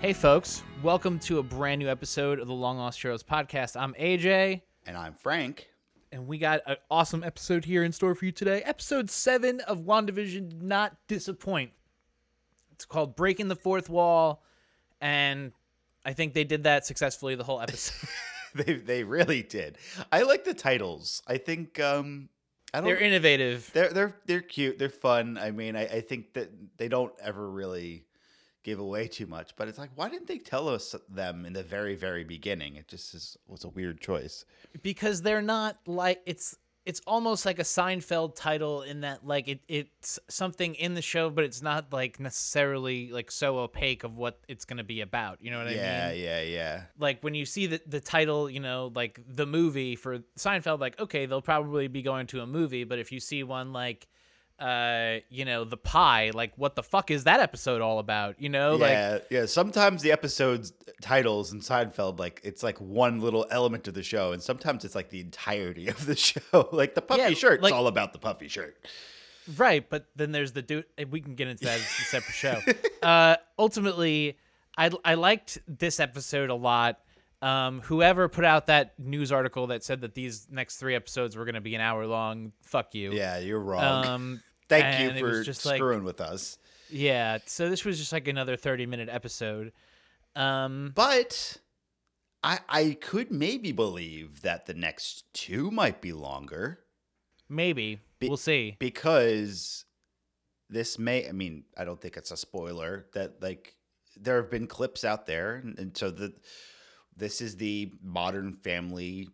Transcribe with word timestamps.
Hey, 0.00 0.12
folks, 0.14 0.62
welcome 0.82 1.18
to 1.20 1.38
a 1.38 1.42
brand 1.42 1.78
new 1.80 1.88
episode 1.88 2.38
of 2.38 2.46
the 2.48 2.54
Long 2.54 2.78
Lost 2.78 3.00
Heroes 3.02 3.22
podcast. 3.22 3.78
I'm 3.78 3.92
AJ, 3.94 4.62
And 4.86 4.96
I'm 4.96 5.12
Frank. 5.12 5.68
and 6.10 6.26
we 6.26 6.38
got 6.38 6.60
an 6.66 6.76
awesome 6.90 7.22
episode 7.22 7.64
here 7.66 7.84
in 7.84 7.92
store 7.92 8.14
for 8.14 8.24
you 8.24 8.32
today. 8.32 8.62
Episode 8.62 9.10
7 9.10 9.60
of 9.60 9.80
WandaVision 9.80 10.48
did 10.48 10.62
not 10.62 10.96
disappoint. 11.06 11.72
It's 12.72 12.86
called 12.86 13.14
Breaking 13.14 13.48
the 13.48 13.56
Fourth 13.56 13.90
Wall, 13.90 14.42
and 15.02 15.52
I 16.04 16.14
think 16.14 16.32
they 16.32 16.44
did 16.44 16.64
that 16.64 16.86
successfully 16.86 17.34
the 17.34 17.44
whole 17.44 17.60
episode. 17.60 18.08
They 18.52 18.74
they 18.74 19.04
really 19.04 19.44
did. 19.44 19.78
I 20.10 20.22
like 20.22 20.42
the 20.42 20.54
titles. 20.54 21.22
I 21.24 21.36
think 21.38 21.78
um 21.78 22.30
I 22.74 22.78
don't 22.78 22.86
They're 22.88 22.98
innovative. 22.98 23.70
they're 23.72 23.90
they're 23.92 24.16
they're 24.26 24.40
cute. 24.40 24.76
They're 24.76 24.88
fun. 24.88 25.38
I 25.38 25.52
mean, 25.52 25.76
I, 25.76 25.82
I 25.86 26.00
think 26.00 26.32
that 26.34 26.50
they 26.76 26.88
don't 26.88 27.12
ever 27.22 27.48
really 27.48 28.06
give 28.62 28.78
away 28.78 29.08
too 29.08 29.26
much, 29.26 29.54
but 29.56 29.68
it's 29.68 29.78
like 29.78 29.90
why 29.94 30.08
didn't 30.08 30.28
they 30.28 30.38
tell 30.38 30.68
us 30.68 30.94
them 31.08 31.44
in 31.46 31.52
the 31.52 31.62
very 31.62 31.96
very 31.96 32.24
beginning? 32.24 32.76
It 32.76 32.88
just 32.88 33.14
is, 33.14 33.36
was 33.46 33.64
a 33.64 33.68
weird 33.68 34.00
choice. 34.00 34.44
because 34.82 35.22
they're 35.22 35.42
not 35.42 35.76
like 35.86 36.22
it's 36.26 36.56
it's 36.86 37.00
almost 37.06 37.44
like 37.44 37.58
a 37.58 37.62
Seinfeld 37.62 38.34
title 38.34 38.82
in 38.82 39.02
that 39.02 39.24
like 39.26 39.48
it 39.48 39.60
it's 39.68 40.18
something 40.28 40.74
in 40.74 40.94
the 40.94 41.02
show, 41.02 41.28
but 41.30 41.44
it's 41.44 41.62
not 41.62 41.92
like 41.92 42.18
necessarily 42.18 43.10
like 43.12 43.30
so 43.30 43.58
opaque 43.58 44.02
of 44.02 44.16
what 44.16 44.40
it's 44.48 44.64
gonna 44.64 44.84
be 44.84 45.02
about. 45.02 45.42
You 45.42 45.50
know 45.50 45.62
what 45.62 45.74
yeah, 45.74 46.06
I 46.08 46.12
mean? 46.12 46.22
yeah, 46.22 46.40
yeah. 46.40 46.42
Yeah. 46.42 46.82
Like 46.98 47.22
when 47.22 47.34
you 47.34 47.44
see 47.44 47.66
the 47.66 47.80
the 47.86 48.00
title, 48.00 48.48
you 48.48 48.60
know, 48.60 48.90
like 48.94 49.20
the 49.26 49.46
movie 49.46 49.94
for 49.94 50.20
Seinfeld, 50.38 50.80
like 50.80 50.98
okay, 50.98 51.26
they'll 51.26 51.42
probably 51.42 51.88
be 51.88 52.02
going 52.02 52.26
to 52.28 52.40
a 52.40 52.46
movie, 52.46 52.84
but 52.84 52.98
if 52.98 53.12
you 53.12 53.20
see 53.20 53.42
one 53.42 53.72
like 53.72 54.08
uh 54.60 55.20
you 55.30 55.44
know 55.44 55.64
the 55.64 55.76
pie 55.76 56.30
like 56.34 56.52
what 56.56 56.76
the 56.76 56.82
fuck 56.82 57.10
is 57.10 57.24
that 57.24 57.40
episode 57.40 57.80
all 57.80 57.98
about 57.98 58.40
you 58.40 58.48
know 58.50 58.76
like 58.76 58.90
yeah, 58.90 59.18
yeah. 59.30 59.46
Sometimes 59.46 60.02
the 60.02 60.12
episodes 60.12 60.72
titles 61.00 61.50
in 61.52 61.60
Seinfeld, 61.60 62.18
like 62.18 62.40
it's 62.44 62.62
like 62.62 62.78
one 62.78 63.20
little 63.20 63.46
element 63.50 63.88
of 63.88 63.94
the 63.94 64.02
show, 64.02 64.32
and 64.32 64.42
sometimes 64.42 64.84
it's 64.84 64.94
like 64.94 65.08
the 65.10 65.20
entirety 65.20 65.88
of 65.94 66.04
the 66.04 66.14
show. 66.16 66.68
like 66.72 66.94
the 66.94 67.00
puffy 67.02 67.22
Yeah, 67.22 67.30
shirt's 67.30 67.62
like- 67.62 67.72
all 67.72 67.86
about 67.86 68.12
the 68.12 68.18
puffy 68.18 68.48
shirt. 68.48 68.76
Right, 69.56 69.88
but 69.88 70.06
then 70.14 70.30
there's 70.32 70.52
the 70.52 70.62
dude. 70.62 70.84
We 71.10 71.20
can 71.22 71.34
get 71.34 71.48
into 71.48 71.64
that 71.64 71.76
as 71.76 71.80
a 71.80 72.02
separate 72.04 72.34
show. 72.34 72.60
Uh, 73.02 73.36
ultimately, 73.58 74.36
I 74.76 74.90
I 75.04 75.14
liked 75.14 75.56
this 75.66 75.98
episode 76.00 76.50
a 76.50 76.54
lot. 76.54 76.98
Um, 77.40 77.80
whoever 77.80 78.28
put 78.28 78.44
out 78.44 78.66
that 78.66 78.92
news 78.98 79.32
article 79.32 79.68
that 79.68 79.82
said 79.82 80.02
that 80.02 80.14
these 80.14 80.46
next 80.50 80.76
three 80.76 80.94
episodes 80.94 81.34
were 81.34 81.46
going 81.46 81.54
to 81.54 81.62
be 81.62 81.74
an 81.74 81.80
hour 81.80 82.06
long, 82.06 82.52
fuck 82.60 82.94
you. 82.94 83.12
Yeah, 83.14 83.38
you're 83.38 83.58
wrong. 83.58 84.04
Um, 84.06 84.42
Thank 84.70 84.84
and 84.86 85.16
you 85.18 85.20
for 85.26 85.42
just 85.42 85.66
like- 85.66 85.76
screwing 85.76 86.04
with 86.04 86.20
us. 86.20 86.56
yeah. 86.88 87.38
So 87.46 87.68
this 87.68 87.84
was 87.84 87.98
just 87.98 88.12
like 88.12 88.26
another 88.28 88.56
thirty 88.56 88.86
minute 88.86 89.08
episode. 89.10 89.72
Um, 90.34 90.92
But 90.94 91.58
I 92.42 92.60
I 92.68 92.96
could 93.00 93.30
maybe 93.30 93.72
believe 93.72 94.40
that 94.42 94.64
the 94.66 94.74
next 94.74 95.24
two 95.34 95.70
might 95.70 96.00
be 96.00 96.12
longer 96.12 96.78
maybe 97.48 97.98
Be- 98.20 98.28
we'll 98.28 98.36
see. 98.36 98.76
because 98.78 99.84
this 100.68 100.98
may 100.98 101.28
I 101.28 101.32
mean, 101.32 101.64
I 101.76 101.84
don't 101.84 102.00
think 102.00 102.16
it's 102.16 102.30
a 102.30 102.36
spoiler 102.36 103.06
that 103.14 103.42
like 103.42 103.74
there 104.16 104.40
have 104.40 104.50
been 104.50 104.66
clips 104.68 105.04
out 105.04 105.26
there 105.26 105.56
and, 105.56 105.78
and 105.78 105.96
so 105.96 106.10
the 106.10 106.32
this 107.16 107.40
is 107.40 107.56
the 107.56 107.92
modern 108.02 108.54
family 108.62 109.28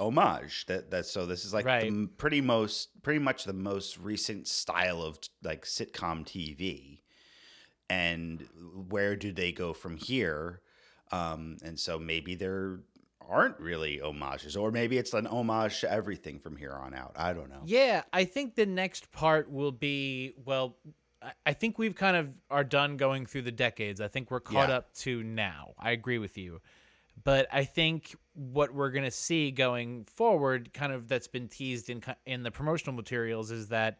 homage 0.00 0.66
that 0.66 0.90
that 0.90 1.06
so 1.06 1.26
this 1.26 1.44
is 1.44 1.52
like 1.52 1.66
Right. 1.66 1.90
the 1.90 2.06
pretty 2.16 2.40
most 2.40 3.02
pretty 3.02 3.18
much 3.20 3.44
the 3.44 3.52
most 3.52 3.98
recent 3.98 4.48
style 4.48 5.02
of 5.02 5.18
like 5.42 5.64
sitcom 5.64 6.24
TV 6.24 7.00
and 7.88 8.46
where 8.88 9.16
do 9.16 9.32
they 9.32 9.52
go 9.52 9.72
from 9.72 9.96
here 9.96 10.60
um 11.12 11.56
and 11.64 11.78
so 11.78 11.98
maybe 11.98 12.34
there 12.34 12.80
aren't 13.28 13.58
really 13.60 13.98
homages 13.98 14.56
or 14.56 14.70
maybe 14.70 14.96
it's 14.98 15.12
an 15.12 15.26
homage 15.26 15.80
to 15.80 15.90
everything 15.92 16.38
from 16.38 16.56
here 16.56 16.72
on 16.72 16.94
out 16.94 17.12
i 17.16 17.32
don't 17.32 17.48
know 17.50 17.60
Yeah, 17.64 18.02
I 18.12 18.24
think 18.24 18.54
the 18.54 18.66
next 18.66 19.12
part 19.12 19.50
will 19.50 19.72
be 19.72 20.32
well. 20.44 20.76
I- 21.44 21.52
think 21.52 21.78
we've 21.78 21.94
kind 21.94 22.16
of 22.16 22.30
are 22.50 22.64
done 22.64 22.96
going 22.96 23.26
through 23.26 23.42
the 23.42 23.52
decades. 23.52 24.00
I 24.00 24.08
think 24.08 24.30
we're 24.30 24.40
caught 24.40 24.70
Yeah. 24.70 24.76
up 24.78 24.94
to 25.04 25.22
now. 25.22 25.74
I 25.78 25.90
agree 25.90 26.16
with 26.18 26.38
you, 26.38 26.62
but 27.22 27.46
I 27.52 27.64
think 27.66 28.16
what 28.40 28.74
we're 28.74 28.90
gonna 28.90 29.10
see 29.10 29.50
going 29.50 30.04
forward, 30.04 30.72
kind 30.72 30.92
of 30.92 31.08
that's 31.08 31.28
been 31.28 31.48
teased 31.48 31.90
in 31.90 32.02
in 32.24 32.42
the 32.42 32.50
promotional 32.50 32.94
materials, 32.94 33.50
is 33.50 33.68
that 33.68 33.98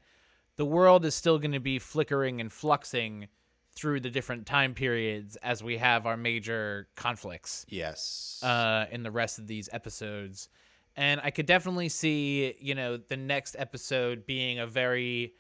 the 0.57 0.65
world 0.65 1.05
is 1.05 1.15
still 1.15 1.39
going 1.39 1.53
to 1.53 1.61
be 1.61 1.79
flickering 1.79 2.41
and 2.41 2.51
fluxing 2.51 3.29
through 3.73 4.01
the 4.01 4.11
different 4.11 4.47
time 4.47 4.75
periods 4.75 5.37
as 5.37 5.63
we 5.63 5.79
have 5.79 6.07
our 6.07 6.17
major 6.17 6.89
conflicts 6.97 7.65
yes 7.69 8.41
uh, 8.43 8.85
in 8.91 9.03
the 9.03 9.11
rest 9.11 9.39
of 9.39 9.47
these 9.47 9.69
episodes. 9.73 10.49
And 10.97 11.21
I 11.23 11.31
could 11.31 11.47
definitely 11.47 11.89
see, 11.89 12.57
you 12.61 12.75
know, 12.75 12.97
the 12.97 13.17
next 13.17 13.57
episode 13.59 14.27
being 14.27 14.59
a 14.59 14.67
very 14.67 15.35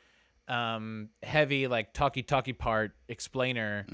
um, 0.48 1.08
heavy, 1.22 1.66
like 1.66 1.92
talky 1.92 2.22
talky 2.22 2.52
part 2.52 2.92
explainer 3.08 3.84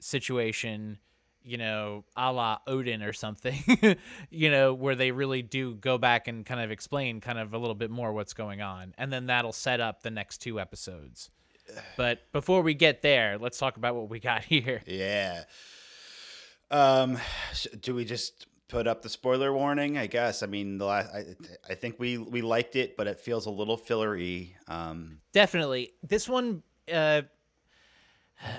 situation, 0.00 0.98
you 1.44 1.58
know, 1.58 2.04
a 2.16 2.32
la 2.32 2.58
Odin 2.66 3.02
or 3.02 3.12
something, 3.12 3.58
you 4.30 4.50
know, 4.50 4.74
where 4.74 4.94
they 4.94 5.10
really 5.10 5.42
do 5.42 5.74
go 5.74 5.98
back 5.98 6.28
and 6.28 6.44
kind 6.46 6.60
of 6.60 6.70
explain 6.70 7.20
kind 7.20 7.38
of 7.38 7.54
a 7.54 7.58
little 7.58 7.74
bit 7.74 7.90
more 7.90 8.12
what's 8.12 8.34
going 8.34 8.60
on. 8.62 8.94
And 8.98 9.12
then 9.12 9.26
that'll 9.26 9.52
set 9.52 9.80
up 9.80 10.02
the 10.02 10.10
next 10.10 10.38
two 10.38 10.60
episodes. 10.60 11.30
But 11.96 12.30
before 12.32 12.62
we 12.62 12.74
get 12.74 13.02
there, 13.02 13.38
let's 13.38 13.58
talk 13.58 13.76
about 13.76 13.94
what 13.94 14.08
we 14.08 14.20
got 14.20 14.44
here. 14.44 14.82
Yeah. 14.86 15.44
Um, 16.70 17.18
do 17.80 17.94
we 17.94 18.04
just 18.04 18.46
put 18.68 18.86
up 18.86 19.02
the 19.02 19.08
spoiler 19.08 19.52
warning? 19.52 19.98
I 19.98 20.06
guess. 20.06 20.42
I 20.42 20.46
mean, 20.46 20.78
the 20.78 20.86
last, 20.86 21.14
I, 21.14 21.24
I 21.68 21.74
think 21.74 21.98
we 21.98 22.18
we 22.18 22.40
liked 22.40 22.76
it, 22.76 22.96
but 22.96 23.06
it 23.06 23.20
feels 23.20 23.46
a 23.46 23.50
little 23.50 23.76
fillery. 23.76 24.56
Um, 24.68 25.18
definitely 25.32 25.92
this 26.02 26.28
one 26.28 26.62
uh 26.92 27.22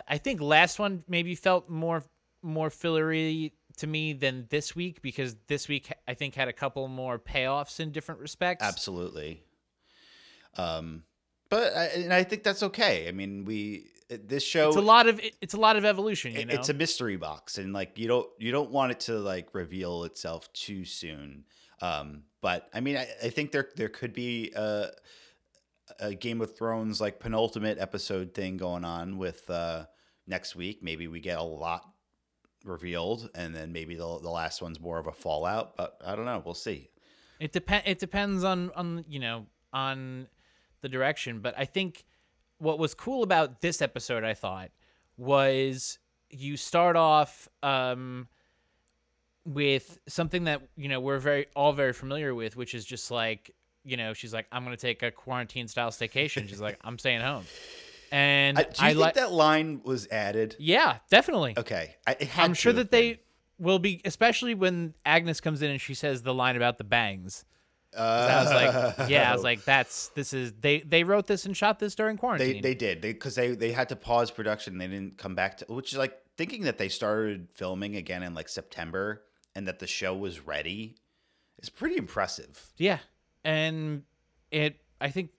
i 0.07 0.17
think 0.17 0.39
last 0.39 0.79
one 0.79 1.03
maybe 1.07 1.35
felt 1.35 1.69
more 1.69 2.03
more 2.43 2.69
fillery 2.69 3.53
to 3.77 3.87
me 3.87 4.13
than 4.13 4.45
this 4.49 4.75
week 4.75 5.01
because 5.01 5.35
this 5.47 5.67
week 5.67 5.91
i 6.07 6.13
think 6.13 6.35
had 6.35 6.47
a 6.47 6.53
couple 6.53 6.87
more 6.87 7.17
payoffs 7.17 7.79
in 7.79 7.91
different 7.91 8.21
respects 8.21 8.63
absolutely. 8.63 9.43
Um, 10.55 11.03
but 11.49 11.75
I, 11.75 11.85
and 11.85 12.13
I 12.13 12.23
think 12.23 12.43
that's 12.43 12.61
okay. 12.63 13.07
I 13.07 13.11
mean, 13.11 13.45
we 13.45 13.87
this 14.09 14.43
show 14.43 14.67
it's 14.67 14.77
a 14.77 14.81
lot 14.81 15.07
of 15.07 15.19
it, 15.19 15.35
it's 15.41 15.53
a 15.55 15.59
lot 15.59 15.75
of 15.75 15.85
evolution 15.85 16.33
you 16.33 16.41
it- 16.41 16.47
know 16.47 16.53
it's 16.53 16.69
a 16.69 16.73
mystery 16.73 17.15
box 17.15 17.57
and 17.57 17.73
like 17.73 17.97
you 17.97 18.07
don't 18.07 18.27
you 18.37 18.51
don't 18.51 18.69
want 18.69 18.91
it 18.91 18.99
to 18.99 19.17
like 19.17 19.47
reveal 19.53 20.03
itself 20.03 20.51
too 20.53 20.85
soon 20.85 21.45
um 21.81 22.21
but 22.41 22.69
i 22.75 22.79
mean 22.79 22.95
i, 22.95 23.07
I 23.23 23.29
think 23.29 23.51
there 23.51 23.69
there 23.75 23.89
could 23.89 24.13
be 24.13 24.51
a, 24.55 24.89
a 25.99 26.13
game 26.13 26.41
of 26.41 26.55
thrones 26.55 27.01
like 27.01 27.19
penultimate 27.19 27.79
episode 27.79 28.35
thing 28.35 28.57
going 28.57 28.85
on 28.85 29.17
with 29.17 29.49
uh 29.49 29.85
next 30.27 30.55
week 30.55 30.83
maybe 30.83 31.07
we 31.07 31.19
get 31.19 31.39
a 31.39 31.43
lot 31.43 31.89
revealed 32.63 33.29
and 33.35 33.53
then 33.55 33.71
maybe 33.73 33.95
the, 33.95 34.19
the 34.19 34.29
last 34.29 34.61
one's 34.61 34.79
more 34.79 34.97
of 34.99 35.07
a 35.07 35.11
fallout 35.11 35.75
but 35.75 35.97
i 36.05 36.15
don't 36.15 36.25
know 36.25 36.41
we'll 36.45 36.53
see 36.53 36.89
It 37.39 37.51
depend. 37.51 37.83
It 37.85 37.99
depends 37.99 38.43
on 38.43 38.71
on 38.75 39.03
you 39.07 39.19
know 39.19 39.47
on 39.73 40.27
the 40.81 40.89
direction, 40.89 41.39
but 41.39 41.53
I 41.57 41.65
think 41.65 42.05
what 42.59 42.77
was 42.79 42.93
cool 42.93 43.23
about 43.23 43.61
this 43.61 43.81
episode, 43.81 44.23
I 44.23 44.33
thought, 44.33 44.69
was 45.17 45.97
you 46.29 46.55
start 46.57 46.95
off 46.95 47.49
um, 47.63 48.27
with 49.45 49.99
something 50.07 50.45
that 50.45 50.61
you 50.77 50.87
know 50.87 50.99
we're 50.99 51.19
very 51.19 51.47
all 51.55 51.73
very 51.73 51.93
familiar 51.93 52.33
with, 52.33 52.55
which 52.55 52.73
is 52.73 52.85
just 52.85 53.11
like 53.11 53.51
you 53.83 53.97
know 53.97 54.13
she's 54.13 54.33
like 54.33 54.45
I'm 54.51 54.63
gonna 54.63 54.77
take 54.77 55.03
a 55.03 55.11
quarantine 55.11 55.67
style 55.67 55.89
staycation. 55.91 56.47
She's 56.47 56.61
like 56.61 56.77
I'm 56.83 56.97
staying 56.97 57.21
home, 57.21 57.45
and 58.13 58.59
I, 58.59 58.63
do 58.63 58.67
you 58.69 58.73
I 58.77 58.87
think 58.89 58.99
like 58.99 59.13
that 59.15 59.31
line 59.31 59.81
was 59.83 60.07
added 60.09 60.55
yeah 60.59 60.99
definitely. 61.09 61.55
okay 61.57 61.95
I, 62.05 62.15
I'm 62.37 62.53
sure 62.53 62.71
that 62.73 62.91
they 62.91 63.13
been. 63.13 63.19
will 63.57 63.79
be, 63.79 64.01
especially 64.05 64.53
when 64.53 64.93
Agnes 65.05 65.41
comes 65.41 65.61
in 65.61 65.71
and 65.71 65.81
she 65.81 65.93
says 65.95 66.21
the 66.21 66.33
line 66.33 66.55
about 66.55 66.77
the 66.77 66.83
bangs. 66.83 67.43
I 67.97 68.43
was 68.43 68.51
like, 68.51 68.73
uh. 68.99 69.07
yeah, 69.07 69.29
I 69.29 69.33
was 69.33 69.43
like, 69.49 69.63
that's 69.65 70.09
this 70.09 70.33
is 70.33 70.53
they 70.59 70.79
they 70.79 71.03
wrote 71.03 71.27
this 71.27 71.45
and 71.45 71.55
shot 71.55 71.79
this 71.79 71.95
during 71.95 72.17
quarantine. 72.17 72.61
they 72.61 72.73
did 72.75 73.01
because 73.01 73.35
they, 73.35 73.55
they 73.55 73.71
had 73.71 73.89
to 73.89 73.95
pause 73.95 74.31
production. 74.31 74.73
And 74.73 74.81
they 74.81 74.87
didn't 74.87 75.17
come 75.17 75.35
back 75.35 75.57
to 75.57 75.65
which 75.69 75.91
is 75.91 75.97
like 75.97 76.17
thinking 76.35 76.63
that 76.63 76.77
they 76.77 76.89
started 76.89 77.47
filming 77.53 77.95
again 77.95 78.23
in 78.23 78.33
like 78.33 78.49
September 78.49 79.23
and 79.55 79.67
that 79.67 79.79
the 79.79 79.87
show 79.87 80.15
was 80.15 80.45
ready 80.45 80.97
is 81.59 81.69
pretty 81.69 81.97
impressive. 81.97 82.73
yeah, 82.77 82.99
and 83.43 84.03
it 84.51 84.81
I 84.99 85.09
think 85.09 85.29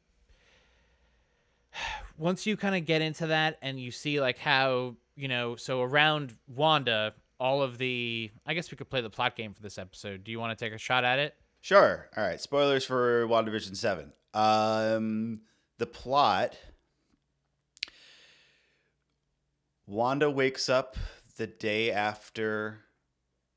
once 2.19 2.47
you 2.47 2.57
kind 2.57 2.75
of 2.75 2.85
get 2.85 3.03
into 3.03 3.29
that 3.29 3.59
and 3.63 3.81
you 3.81 3.91
see 3.91 4.21
like 4.21 4.39
how 4.39 4.97
you 5.17 5.29
know 5.29 5.57
so 5.57 5.83
around 5.83 6.35
Wanda 6.47 7.15
all 7.39 7.63
of 7.63 7.79
the 7.79 8.31
I 8.47 8.55
guess 8.55 8.71
we 8.71 8.77
could 8.77 8.91
play 8.91 9.01
the 9.01 9.11
plot 9.11 9.37
game 9.37 9.53
for 9.53 9.63
this 9.63 9.79
episode. 9.79 10.25
Do 10.25 10.31
you 10.31 10.41
want 10.41 10.57
to 10.57 10.65
take 10.65 10.73
a 10.73 10.79
shot 10.79 11.05
at 11.05 11.19
it? 11.19 11.35
Sure. 11.61 12.09
All 12.17 12.25
right. 12.25 12.41
Spoilers 12.41 12.85
for 12.85 13.27
WandaVision 13.27 13.77
7. 13.77 14.13
Um, 14.35 15.41
the 15.79 15.87
plot 15.87 16.57
Wanda 19.87 20.31
wakes 20.31 20.69
up 20.69 20.97
the 21.37 21.47
day 21.47 21.91
after 21.91 22.81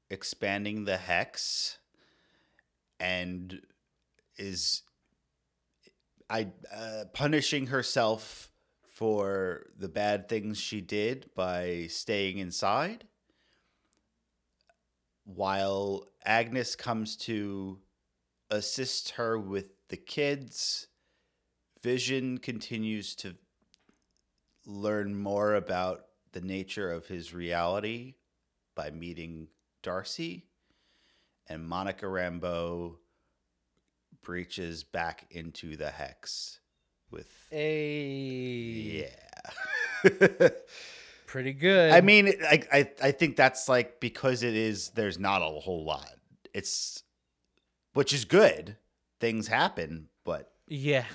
expanding 0.09 0.85
the 0.85 0.97
hex 0.97 1.77
and 2.99 3.61
is 4.37 4.83
I 6.29 6.47
uh, 6.73 7.05
punishing 7.13 7.67
herself 7.67 8.51
for 8.89 9.67
the 9.77 9.87
bad 9.87 10.27
things 10.27 10.57
she 10.57 10.81
did 10.81 11.29
by 11.35 11.87
staying 11.89 12.39
inside 12.39 13.05
while 15.23 16.05
Agnes 16.25 16.75
comes 16.75 17.15
to 17.17 17.79
assist 18.49 19.11
her 19.11 19.37
with 19.37 19.69
the 19.89 19.97
kids 19.97 20.87
Vision 21.83 22.37
continues 22.39 23.15
to 23.15 23.35
learn 24.65 25.15
more 25.15 25.55
about 25.55 26.05
the 26.33 26.41
nature 26.41 26.91
of 26.91 27.07
his 27.07 27.33
reality 27.33 28.15
by 28.75 28.89
meeting 28.89 29.47
Darcy, 29.83 30.45
and 31.47 31.65
Monica 31.65 32.05
Rambeau 32.05 32.97
breaches 34.23 34.83
back 34.83 35.25
into 35.29 35.75
the 35.75 35.89
hex 35.89 36.59
with 37.11 37.29
a 37.51 37.87
yeah. 39.03 39.09
pretty 41.25 41.53
good. 41.53 41.91
I 41.91 42.01
mean, 42.01 42.33
I, 42.43 42.63
I 42.71 42.91
I 43.01 43.11
think 43.11 43.35
that's 43.35 43.67
like 43.69 43.99
because 43.99 44.43
it 44.43 44.55
is. 44.55 44.89
There's 44.89 45.17
not 45.19 45.41
a 45.41 45.45
whole 45.45 45.85
lot. 45.85 46.09
It's 46.53 47.03
which 47.93 48.13
is 48.13 48.25
good. 48.25 48.77
Things 49.19 49.47
happen, 49.47 50.09
but 50.23 50.51
yeah. 50.67 51.05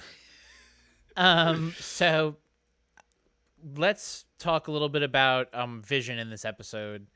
Um. 1.16 1.74
So 1.78 2.36
let's 3.76 4.24
talk 4.38 4.66
a 4.68 4.72
little 4.72 4.88
bit 4.88 5.02
about 5.02 5.48
um 5.54 5.82
Vision 5.82 6.18
in 6.18 6.30
this 6.30 6.44
episode. 6.44 7.06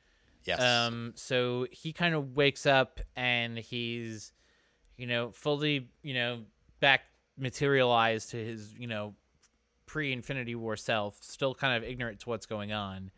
yes. 0.44 0.60
Um, 0.60 1.12
so 1.16 1.66
he 1.72 1.92
kind 1.92 2.14
of 2.14 2.36
wakes 2.36 2.66
up 2.66 3.00
and 3.16 3.58
he's, 3.58 4.32
you 4.96 5.06
know, 5.06 5.30
fully, 5.30 5.88
you 6.02 6.14
know, 6.14 6.40
back 6.80 7.02
materialized 7.38 8.30
to 8.30 8.36
his, 8.36 8.74
you 8.78 8.86
know, 8.86 9.14
pre 9.86 10.12
Infinity 10.12 10.54
War 10.54 10.76
self, 10.76 11.18
still 11.20 11.54
kind 11.54 11.76
of 11.76 11.88
ignorant 11.88 12.20
to 12.20 12.28
what's 12.28 12.46
going 12.46 12.72
on. 12.72 13.10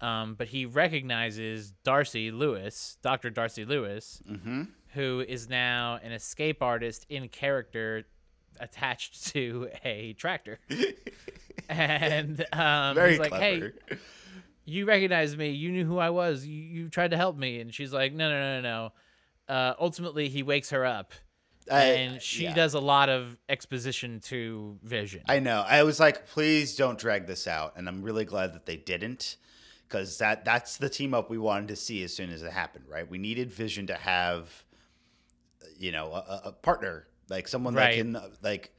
Um, 0.00 0.34
but 0.34 0.48
he 0.48 0.66
recognizes 0.66 1.72
Darcy 1.82 2.30
Lewis, 2.30 2.98
Dr. 3.02 3.30
Darcy 3.30 3.64
Lewis, 3.64 4.22
mm-hmm. 4.30 4.64
who 4.92 5.24
is 5.26 5.48
now 5.48 5.98
an 6.02 6.12
escape 6.12 6.62
artist 6.62 7.06
in 7.08 7.28
character 7.28 8.04
attached 8.60 9.26
to 9.32 9.68
a 9.84 10.12
tractor. 10.14 10.58
and 11.68 12.44
um, 12.52 12.94
Very 12.94 13.10
he's 13.10 13.18
like, 13.18 13.32
hey, 13.32 13.70
you 14.64 14.84
recognize 14.84 15.36
me. 15.36 15.50
You 15.50 15.70
knew 15.72 15.86
who 15.86 15.98
I 15.98 16.10
was. 16.10 16.46
You, 16.46 16.62
you 16.62 16.88
tried 16.88 17.12
to 17.12 17.16
help 17.16 17.36
me. 17.36 17.60
And 17.60 17.72
she's 17.74 17.92
like, 17.92 18.12
no, 18.12 18.28
no, 18.28 18.38
no, 18.38 18.60
no, 18.60 18.68
no. 18.68 18.92
Uh, 19.48 19.74
ultimately, 19.78 20.28
he 20.28 20.42
wakes 20.42 20.70
her 20.70 20.84
up. 20.84 21.12
I- 21.70 21.82
and 21.82 22.22
she 22.22 22.44
yeah. 22.44 22.54
does 22.54 22.74
a 22.74 22.80
lot 22.80 23.08
of 23.08 23.36
exposition 23.48 24.20
to 24.20 24.78
Vision. 24.84 25.22
I 25.28 25.40
know. 25.40 25.64
I 25.66 25.82
was 25.82 25.98
like, 25.98 26.28
please 26.28 26.76
don't 26.76 26.98
drag 26.98 27.26
this 27.26 27.48
out, 27.48 27.74
and 27.76 27.88
I'm 27.88 28.02
really 28.02 28.24
glad 28.24 28.54
that 28.54 28.66
they 28.66 28.76
didn't, 28.76 29.36
because 29.88 30.18
that 30.18 30.44
that's 30.44 30.76
the 30.76 30.88
team 30.88 31.12
up 31.12 31.28
we 31.28 31.38
wanted 31.38 31.68
to 31.68 31.76
see 31.76 32.04
as 32.04 32.14
soon 32.14 32.30
as 32.30 32.42
it 32.42 32.52
happened. 32.52 32.84
Right? 32.88 33.08
We 33.10 33.18
needed 33.18 33.50
Vision 33.50 33.88
to 33.88 33.94
have, 33.94 34.64
you 35.76 35.90
know, 35.90 36.12
a, 36.12 36.42
a 36.46 36.52
partner 36.52 37.08
like 37.28 37.48
someone 37.48 37.74
that 37.74 37.94
can 37.94 38.16
like 38.42 38.70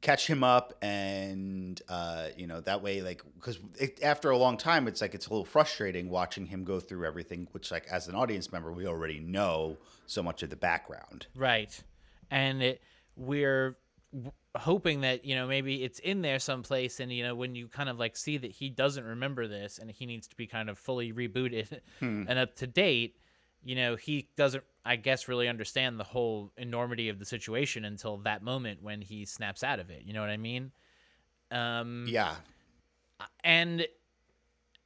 catch 0.00 0.26
him 0.26 0.42
up, 0.42 0.72
and 0.82 1.80
uh, 1.88 2.28
you 2.36 2.46
know 2.46 2.60
that 2.60 2.82
way, 2.82 3.02
like, 3.02 3.22
because 3.34 3.58
after 4.02 4.30
a 4.30 4.36
long 4.36 4.56
time, 4.56 4.88
it's 4.88 5.00
like 5.00 5.14
it's 5.14 5.26
a 5.26 5.30
little 5.30 5.44
frustrating 5.44 6.08
watching 6.08 6.46
him 6.46 6.64
go 6.64 6.80
through 6.80 7.06
everything, 7.06 7.46
which 7.52 7.70
like 7.70 7.86
as 7.88 8.08
an 8.08 8.14
audience 8.14 8.50
member, 8.50 8.72
we 8.72 8.86
already 8.86 9.20
know 9.20 9.76
so 10.06 10.22
much 10.22 10.42
of 10.42 10.50
the 10.50 10.56
background. 10.56 11.26
Right. 11.36 11.82
And 12.30 12.62
it, 12.62 12.82
we're 13.16 13.76
w- 14.12 14.32
hoping 14.56 15.02
that, 15.02 15.24
you 15.24 15.34
know, 15.34 15.46
maybe 15.46 15.84
it's 15.84 15.98
in 15.98 16.22
there 16.22 16.38
someplace. 16.38 16.98
And, 17.00 17.12
you 17.12 17.22
know, 17.22 17.34
when 17.34 17.54
you 17.54 17.68
kind 17.68 17.88
of 17.88 17.98
like 17.98 18.16
see 18.16 18.38
that 18.38 18.50
he 18.50 18.70
doesn't 18.70 19.04
remember 19.04 19.46
this 19.46 19.78
and 19.78 19.90
he 19.90 20.06
needs 20.06 20.26
to 20.28 20.36
be 20.36 20.46
kind 20.46 20.70
of 20.70 20.78
fully 20.78 21.12
rebooted 21.12 21.80
and 22.00 22.30
up 22.30 22.56
to 22.56 22.66
date, 22.66 23.16
you 23.62 23.74
know, 23.74 23.96
he 23.96 24.28
doesn't, 24.36 24.64
I 24.84 24.96
guess, 24.96 25.28
really 25.28 25.48
understand 25.48 25.98
the 25.98 26.04
whole 26.04 26.52
enormity 26.56 27.08
of 27.08 27.18
the 27.18 27.24
situation 27.24 27.84
until 27.84 28.18
that 28.18 28.42
moment 28.42 28.82
when 28.82 29.00
he 29.00 29.24
snaps 29.24 29.62
out 29.62 29.78
of 29.78 29.90
it. 29.90 30.02
You 30.04 30.12
know 30.12 30.20
what 30.20 30.30
I 30.30 30.36
mean? 30.36 30.72
Um, 31.50 32.06
Yeah, 32.08 32.34
And 33.44 33.86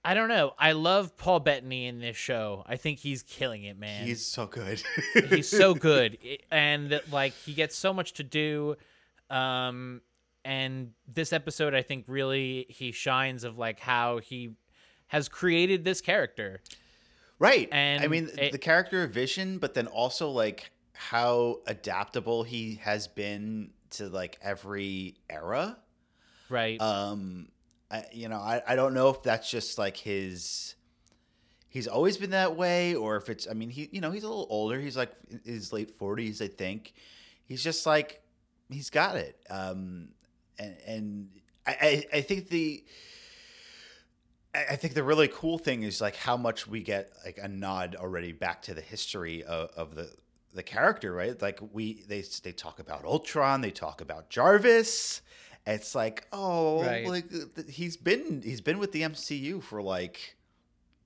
I 0.05 0.13
don't 0.13 0.29
know. 0.29 0.53
I 0.59 0.73
love 0.73 1.17
Paul 1.17 1.41
Bettany 1.41 1.87
in 1.87 1.99
this 1.99 2.17
show. 2.17 2.63
I 2.67 2.77
think 2.77 2.99
he's 2.99 3.23
killing 3.23 3.65
it, 3.65 3.79
man 3.79 4.07
he's 4.07 4.25
so 4.25 4.47
good. 4.47 4.83
he's 5.31 5.49
so 5.49 5.75
good 5.91 6.19
and 6.51 7.01
like 7.11 7.33
he 7.33 7.55
gets 7.55 7.77
so 7.77 7.93
much 7.93 8.13
to 8.15 8.23
do 8.23 8.77
um 9.31 10.03
and 10.45 10.91
this 11.09 11.33
episode 11.33 11.75
i 11.75 11.81
think 11.81 12.05
really 12.07 12.67
he 12.69 12.93
shines 12.93 13.43
of 13.43 13.57
like 13.57 13.81
how 13.81 14.19
he 14.19 14.51
has 15.07 15.27
created 15.29 15.85
this 15.85 16.03
character 16.03 16.61
Right. 17.39 17.69
I 18.03 18.09
mean, 18.09 18.31
it- 18.39 18.53
the 18.53 18.59
character 18.59 19.03
of 19.03 19.11
Vision, 19.11 19.59
but 19.59 19.75
then 19.75 19.87
also 19.87 20.31
like 20.31 20.71
how 20.93 21.61
adaptable 21.67 22.45
he 22.45 22.77
has 22.83 23.09
been 23.09 23.71
to 23.91 24.09
like 24.09 24.39
every 24.43 25.17
era. 25.29 25.77
right 26.49 26.81
Um, 26.81 27.49
I, 27.91 28.05
you 28.13 28.29
know, 28.29 28.37
I, 28.39 28.63
I 28.67 28.77
don't 28.77 28.95
know 28.95 29.09
if 29.11 29.23
that's 29.23 29.51
just 29.51 29.79
like 29.79 29.97
his. 29.97 30.75
He's 31.69 31.89
always 31.89 32.17
been 32.17 32.31
that 32.31 32.55
way, 32.57 32.95
or 32.95 33.17
if 33.17 33.29
it's. 33.29 33.49
I 33.51 33.53
mean, 33.55 33.69
he 33.71 33.89
you 33.93 34.01
know 34.01 34.13
he's 34.13 34.23
a 34.23 34.29
little 34.29 34.47
older. 34.49 34.79
He's 34.81 34.97
like 34.97 35.13
his 35.45 35.73
late 35.73 35.91
forties, 35.91 36.41
I 36.41 36.47
think. 36.49 36.93
He's 37.45 37.63
just 37.65 37.85
like 37.85 38.23
he's 38.71 38.91
got 38.91 39.17
it. 39.17 39.37
Um, 39.51 40.11
and 40.59 40.77
and 40.87 41.29
I 41.67 41.73
I, 41.81 42.05
I 42.19 42.21
think 42.21 42.49
the. 42.49 42.85
I 44.55 44.77
think 44.77 44.95
the 44.95 45.03
really 45.03 45.29
cool 45.29 45.59
thing 45.59 45.83
is 45.83 46.01
like 46.01 46.17
how 46.17 46.37
much 46.37 46.67
we 46.67 46.81
get 46.81 47.11
like 47.25 47.39
a 47.43 47.49
nod 47.49 47.97
already 47.99 48.33
back 48.33 48.63
to 48.63 48.75
the 48.75 48.81
history 48.81 49.43
of, 49.45 49.71
of 49.77 49.95
the 49.95 50.11
the 50.55 50.63
character, 50.63 51.13
right? 51.13 51.41
Like 51.43 51.59
we 51.73 52.05
they 52.07 52.23
they 52.43 52.53
talk 52.53 52.79
about 52.79 53.05
Ultron, 53.05 53.61
they 53.61 53.71
talk 53.73 54.01
about 54.01 54.31
Jarvis. 54.31 55.21
It's 55.67 55.95
like, 55.95 56.27
oh, 56.33 56.83
Right. 56.85 57.07
like 57.07 57.25
he's 57.69 57.97
been 57.97 58.43
he's 58.43 58.61
been 58.61 58.79
with 58.79 58.93
the 58.93 59.03
MCU 59.03 59.63
for 59.63 59.83
like 59.83 60.37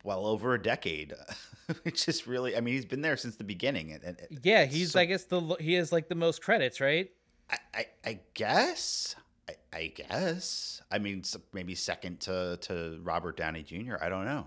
well 0.05 0.26
over 0.26 0.52
a 0.55 0.62
decade, 0.62 1.14
which 1.85 2.07
is 2.09 2.26
really 2.26 2.57
I 2.57 2.61
mean 2.61 2.75
he's 2.75 2.85
been 2.85 3.02
there 3.02 3.17
since 3.17 3.37
the 3.37 3.45
beginning. 3.45 3.93
And, 3.93 4.02
and 4.05 4.40
yeah 4.43 4.64
he's 4.67 4.93
so- 4.93 5.00
i 5.00 5.05
guess 5.07 5.25
the 5.25 5.40
he 5.61 5.75
has 5.75 5.90
like 5.93 6.09
the 6.09 6.14
most 6.14 6.43
credits 6.43 6.81
right 6.81 7.11
I, 7.50 7.59
I, 7.75 7.87
I 8.05 8.21
guess. 8.35 9.17
I, 9.49 9.55
I 9.73 9.87
guess. 9.95 10.83
I 10.90 10.99
mean, 10.99 11.23
maybe 11.52 11.75
second 11.75 12.21
to, 12.21 12.59
to 12.62 13.00
Robert 13.02 13.37
Downey 13.37 13.62
Jr. 13.62 13.97
I 14.00 14.09
don't 14.09 14.25
know. 14.25 14.47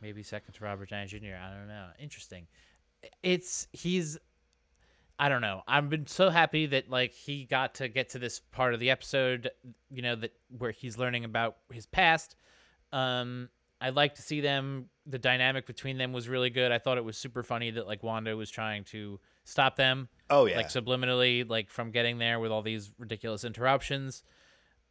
maybe 0.00 0.22
second 0.22 0.54
to 0.54 0.62
robert 0.64 0.88
downey 0.90 1.06
jr 1.08 1.34
i 1.42 1.50
don't 1.52 1.66
know 1.66 1.86
interesting 1.98 2.46
it's 3.22 3.66
he's 3.72 4.16
i 5.18 5.28
don't 5.28 5.40
know 5.40 5.62
i've 5.66 5.90
been 5.90 6.06
so 6.06 6.30
happy 6.30 6.66
that 6.66 6.88
like 6.88 7.12
he 7.12 7.44
got 7.44 7.74
to 7.74 7.88
get 7.88 8.10
to 8.10 8.18
this 8.18 8.38
part 8.38 8.74
of 8.74 8.78
the 8.80 8.90
episode 8.90 9.50
you 9.90 10.00
know 10.02 10.14
that 10.14 10.32
where 10.56 10.70
he's 10.70 10.96
learning 10.98 11.24
about 11.24 11.56
his 11.72 11.86
past 11.86 12.36
um 12.92 13.48
i'd 13.80 13.94
like 13.94 14.14
to 14.14 14.22
see 14.22 14.40
them 14.40 14.86
the 15.06 15.18
dynamic 15.18 15.66
between 15.66 15.98
them 15.98 16.12
was 16.12 16.28
really 16.28 16.50
good 16.50 16.72
i 16.72 16.78
thought 16.78 16.98
it 16.98 17.04
was 17.04 17.16
super 17.16 17.42
funny 17.42 17.70
that 17.70 17.86
like 17.86 18.02
wanda 18.02 18.36
was 18.36 18.50
trying 18.50 18.84
to 18.84 19.18
stop 19.44 19.76
them 19.76 20.08
Oh 20.30 20.44
yeah, 20.44 20.58
like 20.58 20.68
subliminally 20.68 21.48
like 21.48 21.70
from 21.70 21.90
getting 21.90 22.18
there 22.18 22.38
with 22.38 22.52
all 22.52 22.60
these 22.60 22.92
ridiculous 22.98 23.44
interruptions 23.44 24.22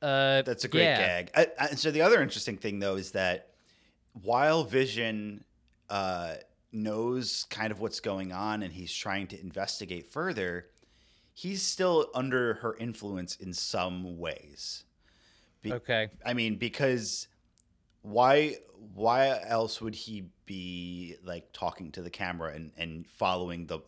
uh 0.01 0.41
that's 0.43 0.63
a 0.63 0.67
great 0.67 0.83
yeah. 0.83 1.21
gag. 1.23 1.31
I, 1.35 1.47
I, 1.59 1.67
so 1.75 1.91
the 1.91 2.01
other 2.01 2.21
interesting 2.21 2.57
thing 2.57 2.79
though 2.79 2.95
is 2.95 3.11
that 3.11 3.49
while 4.21 4.63
Vision 4.63 5.43
uh, 5.89 6.35
knows 6.71 7.45
kind 7.49 7.71
of 7.71 7.79
what's 7.79 7.99
going 7.99 8.31
on 8.31 8.63
and 8.63 8.73
he's 8.73 8.93
trying 8.93 9.27
to 9.27 9.39
investigate 9.39 10.07
further, 10.07 10.67
he's 11.33 11.61
still 11.61 12.09
under 12.13 12.55
her 12.55 12.75
influence 12.77 13.35
in 13.35 13.53
some 13.53 14.17
ways. 14.17 14.83
Be- 15.61 15.73
okay 15.73 16.09
I 16.25 16.33
mean, 16.33 16.57
because 16.57 17.27
why 18.01 18.57
why 18.93 19.39
else 19.43 19.81
would 19.81 19.95
he 19.95 20.29
be 20.45 21.15
like 21.23 21.51
talking 21.53 21.91
to 21.91 22.01
the 22.01 22.09
camera 22.09 22.53
and, 22.53 22.71
and 22.77 23.07
following 23.07 23.67
the 23.67 23.79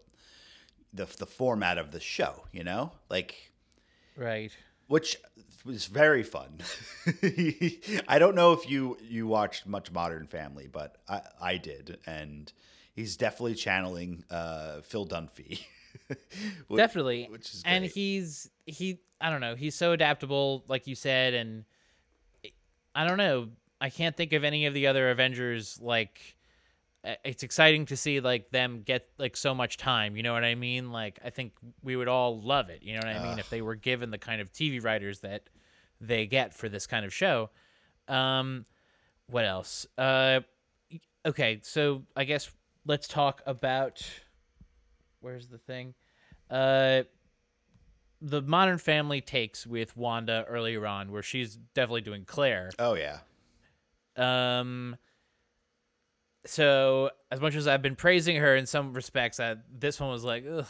the 0.94 1.06
the 1.18 1.26
format 1.26 1.78
of 1.78 1.92
the 1.92 2.00
show, 2.00 2.46
you 2.52 2.64
know? 2.64 2.92
Like 3.10 3.52
right 4.16 4.52
which 4.88 5.18
was 5.64 5.86
very 5.86 6.24
fun. 6.24 6.58
I 8.08 8.18
don't 8.18 8.34
know 8.36 8.54
if 8.54 8.70
you 8.70 8.98
you 9.02 9.28
watched 9.28 9.68
much 9.68 9.92
Modern 9.92 10.26
Family, 10.28 10.68
but 10.72 10.98
I 11.08 11.22
I 11.40 11.58
did 11.58 12.00
and 12.06 12.52
he's 12.94 13.16
definitely 13.16 13.56
channeling 13.56 14.24
uh, 14.30 14.82
Phil 14.82 15.08
Dunphy. 15.08 15.62
Which- 16.68 16.78
definitely 16.78 17.28
which 17.30 17.54
is 17.54 17.64
and 17.66 17.84
he's 17.84 18.50
he 18.66 19.00
i 19.20 19.30
don't 19.32 19.42
know 19.42 19.56
he's 19.56 19.74
so 19.74 19.92
adaptable 19.92 20.64
like 20.68 20.86
you 20.86 20.94
said 20.94 21.34
and 21.34 21.66
i 22.94 23.08
don't 23.08 23.18
know 23.18 23.50
I 23.82 23.90
can't 23.90 24.16
think 24.16 24.34
of 24.34 24.44
any 24.44 24.66
of 24.66 24.74
the 24.74 24.88
other 24.88 25.10
Avengers 25.10 25.80
like 25.82 26.36
it's 27.24 27.44
exciting 27.44 27.86
to 27.86 27.96
see 27.96 28.20
like 28.20 28.52
them 28.52 28.82
get 28.86 29.08
like 29.18 29.38
so 29.38 29.56
much 29.56 29.78
time 29.78 30.18
you 30.18 30.24
know 30.24 30.34
what 30.34 30.44
i 30.44 30.54
mean? 30.54 30.92
Like 30.92 31.18
i 31.24 31.30
think 31.30 31.54
we 31.82 31.96
would 31.96 32.10
all 32.10 32.42
love 32.42 32.70
it 32.70 32.84
you 32.84 32.94
know 32.94 33.00
what 33.00 33.16
i 33.16 33.24
mean 33.24 33.40
if 33.40 33.50
they 33.50 33.62
were 33.62 33.76
given 33.76 34.12
the 34.12 34.18
kind 34.18 34.42
of 34.42 34.52
tv 34.52 34.84
writers 34.84 35.22
that 35.22 35.44
they 36.02 36.26
get 36.26 36.54
for 36.54 36.68
this 36.68 36.88
kind 36.88 37.06
of 37.06 37.14
show. 37.14 37.50
Um 38.08 38.66
what 39.28 39.46
else? 39.46 39.88
Uh 39.98 40.42
okay 41.26 41.60
so 41.64 42.04
i 42.16 42.26
guess 42.26 42.52
let's 42.86 43.08
talk 43.08 43.42
about 43.46 44.06
where's 45.22 45.48
the 45.48 45.58
thing? 45.58 45.94
Uh 46.50 47.04
the 48.22 48.42
modern 48.42 48.78
family 48.78 49.22
takes 49.22 49.66
with 49.66 49.96
wanda 49.96 50.44
earlier 50.50 50.86
on 50.86 51.12
where 51.14 51.24
she's 51.24 51.56
definitely 51.74 52.02
doing 52.02 52.26
claire. 52.26 52.72
Oh 52.78 52.96
yeah. 52.96 53.20
Um, 54.20 54.98
so 56.46 57.12
as 57.32 57.40
much 57.40 57.56
as 57.56 57.68
I've 57.68 57.82
been 57.82 57.96
praising 57.96 58.38
her 58.38 58.56
in 58.56 58.66
some 58.66 58.94
respects, 58.94 59.40
I, 59.40 59.56
this 59.72 60.00
one 60.00 60.10
was 60.10 60.24
like, 60.24 60.46
ugh, 60.50 60.66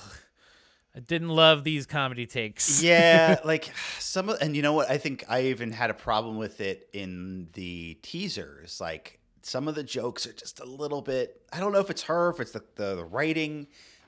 I 0.95 0.99
didn't 0.99 1.29
love 1.29 1.63
these 1.63 1.85
comedy 1.85 2.25
takes. 2.25 2.81
yeah, 2.83 3.39
like 3.45 3.71
some 3.99 4.29
of, 4.29 4.37
and 4.41 4.55
you 4.55 4.61
know 4.61 4.73
what? 4.73 4.89
I 4.89 4.97
think 4.97 5.23
I 5.29 5.43
even 5.43 5.71
had 5.71 5.89
a 5.89 5.93
problem 5.93 6.37
with 6.37 6.61
it 6.61 6.89
in 6.93 7.49
the 7.53 7.95
teasers. 8.01 8.81
Like 8.81 9.19
some 9.41 9.67
of 9.67 9.75
the 9.75 9.83
jokes 9.83 10.25
are 10.25 10.33
just 10.33 10.59
a 10.59 10.65
little 10.65 11.01
bit. 11.01 11.41
I 11.53 11.59
don't 11.59 11.71
know 11.71 11.79
if 11.79 11.89
it's 11.89 12.03
her, 12.03 12.29
if 12.29 12.39
it's 12.39 12.51
the 12.51 12.63
the, 12.75 12.95
the 12.95 13.05
writing, 13.05 13.67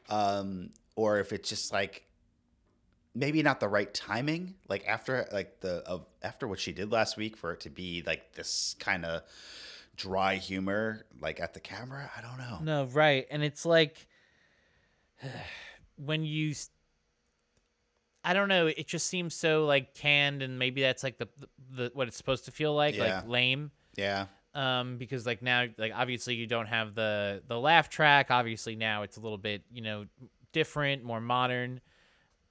um, 0.10 0.72
or 0.96 1.20
if 1.20 1.32
it's 1.32 1.50
just 1.50 1.72
like 1.72 2.06
maybe 3.14 3.44
not 3.44 3.60
the 3.60 3.68
right 3.68 3.94
timing. 3.94 4.56
Like 4.70 4.86
after 4.88 5.28
like 5.32 5.60
the 5.62 5.78
of 5.88 6.06
after 6.24 6.48
what 6.48 6.60
she 6.60 6.72
did 6.72 6.92
last 6.92 7.18
week 7.18 7.36
for 7.38 7.54
it 7.54 7.60
to 7.62 7.70
be 7.70 8.04
like 8.06 8.34
this 8.34 8.76
kind 8.80 9.06
of 9.06 9.22
dry 9.96 10.36
humor 10.36 11.06
like 11.22 11.40
at 11.40 11.54
the 11.54 11.60
camera. 11.60 12.10
I 12.18 12.22
don't 12.22 12.38
know. 12.38 12.60
No, 12.62 12.86
right, 12.86 13.26
and 13.30 13.44
it's 13.44 13.66
like 13.66 14.08
when 15.98 16.24
you. 16.24 16.54
i 18.24 18.34
don't 18.34 18.48
know. 18.50 18.68
It 18.68 18.88
just 18.88 19.08
seems 19.08 19.34
so 19.36 19.66
like 19.66 19.94
canned, 19.94 20.42
and 20.42 20.58
maybe 20.60 20.82
that's 20.82 21.04
like 21.04 21.18
the, 21.18 21.28
the, 21.76 21.92
what 21.94 22.08
it's 22.08 22.18
supposed 22.18 22.46
to 22.46 22.52
feel 22.52 22.74
like, 22.74 22.96
Yeah. 22.96 23.18
like 23.18 23.28
lame. 23.28 23.72
Yeah. 23.98 24.26
um 24.56 24.98
because 24.98 25.26
like 25.26 25.42
now 25.42 25.66
like 25.78 25.92
obviously 25.96 26.36
you 26.36 26.48
don't 26.48 26.68
have 26.68 26.96
the 26.96 27.42
the 27.48 27.60
laugh 27.60 27.90
track 27.90 28.28
obviously 28.32 28.76
now 28.76 29.04
it's 29.04 29.16
a 29.18 29.20
little 29.20 29.38
bit 29.38 29.64
you 29.72 29.82
know 29.82 30.06
different 30.54 31.04
more 31.04 31.20
modern 31.22 31.80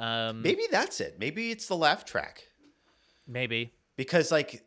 um 0.01 0.43
Maybe 0.43 0.65
that's 0.71 1.01
it. 1.01 1.17
Maybe 1.19 1.51
it's 1.51 1.67
the 1.69 1.77
laugh 1.77 2.05
track. 2.05 2.49
maybe 3.27 3.73
because 3.97 4.33
like 4.33 4.63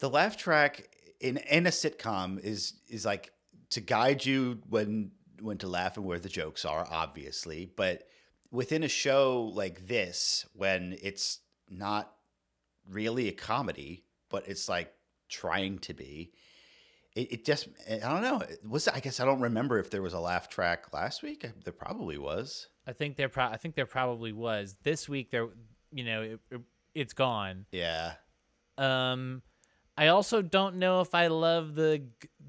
the 0.00 0.10
laugh 0.10 0.36
track 0.36 0.88
in 1.20 1.36
in 1.38 1.66
a 1.66 1.70
sitcom 1.70 2.38
is 2.38 2.74
is 2.88 3.04
like 3.06 3.32
to 3.70 3.80
guide 3.80 4.26
you 4.26 4.58
when 4.68 5.12
when 5.40 5.56
to 5.58 5.68
laugh 5.68 5.96
and 5.96 6.04
where 6.04 6.18
the 6.18 6.28
jokes 6.28 6.64
are 6.64 6.86
obviously 6.90 7.70
but 7.76 8.02
within 8.50 8.82
a 8.82 8.88
show 8.88 9.50
like 9.54 9.86
this 9.88 10.46
when 10.52 10.96
it's 11.02 11.40
not 11.70 12.12
really 12.88 13.28
a 13.28 13.32
comedy 13.32 14.04
but 14.28 14.46
it's 14.48 14.68
like 14.68 14.92
trying 15.28 15.78
to 15.78 15.94
be 15.94 16.32
it, 17.14 17.32
it 17.32 17.44
just 17.44 17.68
i 17.90 17.98
don't 17.98 18.22
know. 18.22 18.42
Was 18.68 18.88
i 18.88 19.00
guess 19.00 19.20
i 19.20 19.24
don't 19.24 19.40
remember 19.40 19.78
if 19.78 19.90
there 19.90 20.02
was 20.02 20.12
a 20.14 20.20
laugh 20.20 20.48
track 20.48 20.92
last 20.92 21.22
week. 21.22 21.46
There 21.64 21.72
probably 21.72 22.18
was. 22.18 22.68
I 22.86 22.92
think 22.92 23.16
there 23.16 23.28
pro- 23.28 23.44
i 23.44 23.56
think 23.56 23.74
there 23.74 23.86
probably 23.86 24.32
was. 24.32 24.76
This 24.82 25.08
week 25.08 25.30
there 25.30 25.48
you 25.92 26.04
know 26.04 26.22
it, 26.22 26.40
it, 26.50 26.60
it's 26.94 27.12
gone. 27.12 27.66
Yeah. 27.72 28.14
Um 28.78 29.42
i 29.96 30.08
also 30.08 30.42
don't 30.42 30.76
know 30.76 31.00
if 31.02 31.14
i 31.14 31.28
love 31.28 31.76
the 31.76 32.02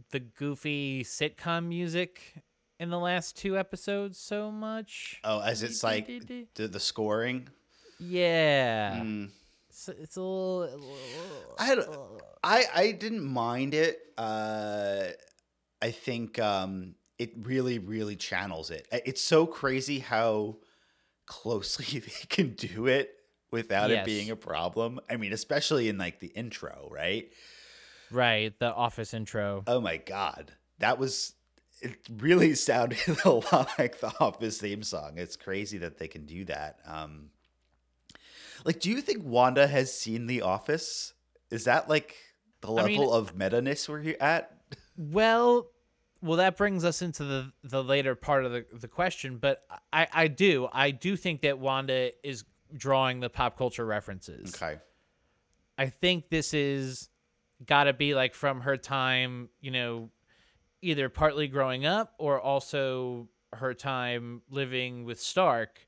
the 0.10 0.20
goofy 0.20 1.04
sitcom 1.04 1.68
music 1.68 2.42
in 2.80 2.90
the 2.90 2.98
last 3.00 3.38
two 3.38 3.58
episodes 3.58 4.18
so 4.18 4.52
much. 4.52 5.22
Oh 5.24 5.40
as 5.40 5.64
it's 5.64 5.84
like 5.84 6.08
the, 6.56 6.68
the 6.68 6.80
scoring? 6.80 7.50
Yeah. 8.00 9.00
Mm. 9.02 9.30
It's, 9.76 9.90
it's 9.90 10.16
a 10.16 10.22
little 10.22 10.98
I 11.60 11.66
had, 11.66 11.80
I 12.44 12.64
I 12.74 12.92
didn't 12.94 13.26
mind 13.26 13.74
it. 13.74 14.00
Uh, 14.18 15.08
I 15.82 15.92
think 15.92 16.40
um, 16.40 16.96
it 17.20 17.32
really 17.38 17.80
really 17.80 18.16
channels 18.16 18.72
it. 18.72 18.88
It's 18.92 19.22
so 19.22 19.46
crazy 19.46 20.00
how 20.00 20.58
closely 21.26 22.00
they 22.00 22.26
can 22.30 22.54
do 22.54 22.88
it 22.88 23.12
without 23.52 23.90
Yes. 23.90 24.04
it 24.04 24.06
being 24.06 24.30
a 24.32 24.36
problem. 24.36 25.00
I 25.10 25.18
mean, 25.18 25.34
especially 25.34 25.90
in 25.90 25.98
like 25.98 26.20
the 26.20 26.28
intro, 26.28 26.88
right? 26.92 27.32
right 28.12 28.58
the 28.60 28.74
office 28.74 29.14
intro 29.14 29.64
Oh 29.68 29.82
my 29.82 29.98
god, 29.98 30.54
that 30.80 30.98
was. 31.00 31.34
It 31.82 31.98
really 32.10 32.56
sounded 32.70 32.98
a 33.26 33.30
lot 33.30 33.70
like 33.78 34.00
the 34.00 34.14
Office 34.22 34.60
theme 34.60 34.82
song. 34.84 35.18
It's 35.18 35.36
crazy 35.36 35.78
that 35.80 35.98
they 35.98 36.08
can 36.08 36.26
do 36.26 36.46
that. 36.46 36.80
Um, 36.86 37.32
like, 38.66 38.80
do 38.82 38.90
you 38.90 39.00
think 39.00 39.24
Wanda 39.24 39.68
has 39.68 39.94
seen 39.94 40.28
The 40.28 40.42
Office? 40.42 41.14
Is 41.50 41.64
that 41.66 41.88
like 41.88 42.16
the 42.62 42.74
I 42.74 42.86
mean- 42.86 43.00
level 43.00 43.14
of 43.14 43.36
meta-ness 43.36 43.88
we're 43.88 44.16
at? 44.20 44.52
Well, 44.98 45.68
well, 46.22 46.38
that 46.38 46.58
brings 46.58 46.84
us 46.84 47.02
into 47.02 47.24
the 47.24 47.52
the 47.64 47.84
later 47.84 48.16
part 48.16 48.46
of 48.46 48.52
the 48.52 48.66
the 48.74 48.88
question. 48.88 49.38
But 49.38 49.62
I 49.94 50.08
I 50.12 50.28
do 50.28 50.68
I 50.74 50.92
do 50.92 51.16
think 51.16 51.42
that 51.42 51.60
Wanda 51.60 52.12
is 52.28 52.44
drawing 52.76 53.20
the 53.20 53.30
pop 53.30 53.58
culture 53.58 53.86
references. 53.86 54.56
Okay. 54.56 54.80
I 55.78 55.88
think 55.88 56.30
this 56.30 56.54
is 56.54 57.10
got 57.66 57.86
to 57.86 57.94
be 57.94 58.16
like 58.16 58.34
from 58.34 58.62
her 58.62 58.78
time, 58.78 59.50
you 59.62 59.72
know, 59.72 60.10
either 60.82 61.10
partly 61.10 61.48
growing 61.48 61.86
up 61.86 62.14
or 62.18 62.40
also 62.40 63.28
her 63.54 63.74
time 63.74 64.42
living 64.50 65.06
with 65.06 65.20
Stark, 65.20 65.85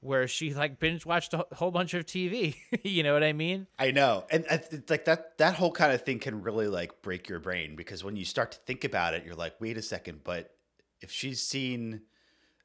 where 0.00 0.26
she 0.26 0.54
like 0.54 0.78
binge 0.78 1.04
watched 1.04 1.34
a 1.34 1.46
whole 1.54 1.70
bunch 1.70 1.94
of 1.94 2.06
TV. 2.06 2.56
you 2.82 3.02
know 3.02 3.12
what 3.12 3.22
I 3.22 3.32
mean? 3.32 3.66
I 3.78 3.90
know, 3.90 4.24
and 4.30 4.44
it's 4.50 4.90
like 4.90 5.04
that 5.04 5.38
that 5.38 5.54
whole 5.54 5.72
kind 5.72 5.92
of 5.92 6.02
thing 6.02 6.18
can 6.18 6.42
really 6.42 6.68
like 6.68 7.02
break 7.02 7.28
your 7.28 7.38
brain 7.38 7.76
because 7.76 8.02
when 8.02 8.16
you 8.16 8.24
start 8.24 8.52
to 8.52 8.58
think 8.58 8.84
about 8.84 9.14
it, 9.14 9.24
you're 9.24 9.34
like, 9.34 9.54
wait 9.60 9.76
a 9.76 9.82
second, 9.82 10.20
but 10.24 10.54
if 11.00 11.10
she's 11.10 11.42
seen, 11.42 12.02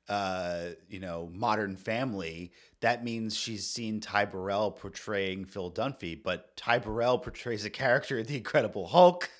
uh, 0.09 0.69
you 0.89 0.99
know, 0.99 1.29
Modern 1.33 1.75
Family, 1.75 2.51
that 2.81 3.03
means 3.03 3.35
she's 3.35 3.65
seen 3.65 3.99
Ty 3.99 4.25
Burrell 4.25 4.71
portraying 4.71 5.45
Phil 5.45 5.71
Dunphy, 5.71 6.21
but 6.21 6.55
Ty 6.57 6.79
Burrell 6.79 7.17
portrays 7.17 7.65
a 7.65 7.69
character 7.69 8.19
in 8.19 8.25
The 8.25 8.37
Incredible 8.37 8.87
Hulk. 8.87 9.29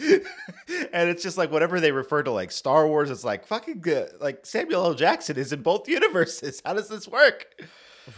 and 0.00 1.08
it's 1.10 1.22
just 1.22 1.36
like 1.38 1.50
whatever 1.50 1.80
they 1.80 1.92
refer 1.92 2.22
to 2.22 2.30
like 2.30 2.50
Star 2.50 2.86
Wars, 2.86 3.10
it's 3.10 3.24
like 3.24 3.46
fucking 3.46 3.80
good. 3.80 4.10
Like 4.20 4.46
Samuel 4.46 4.84
L. 4.84 4.94
Jackson 4.94 5.36
is 5.36 5.52
in 5.52 5.62
both 5.62 5.88
universes. 5.88 6.62
How 6.64 6.74
does 6.74 6.88
this 6.88 7.06
work? 7.06 7.46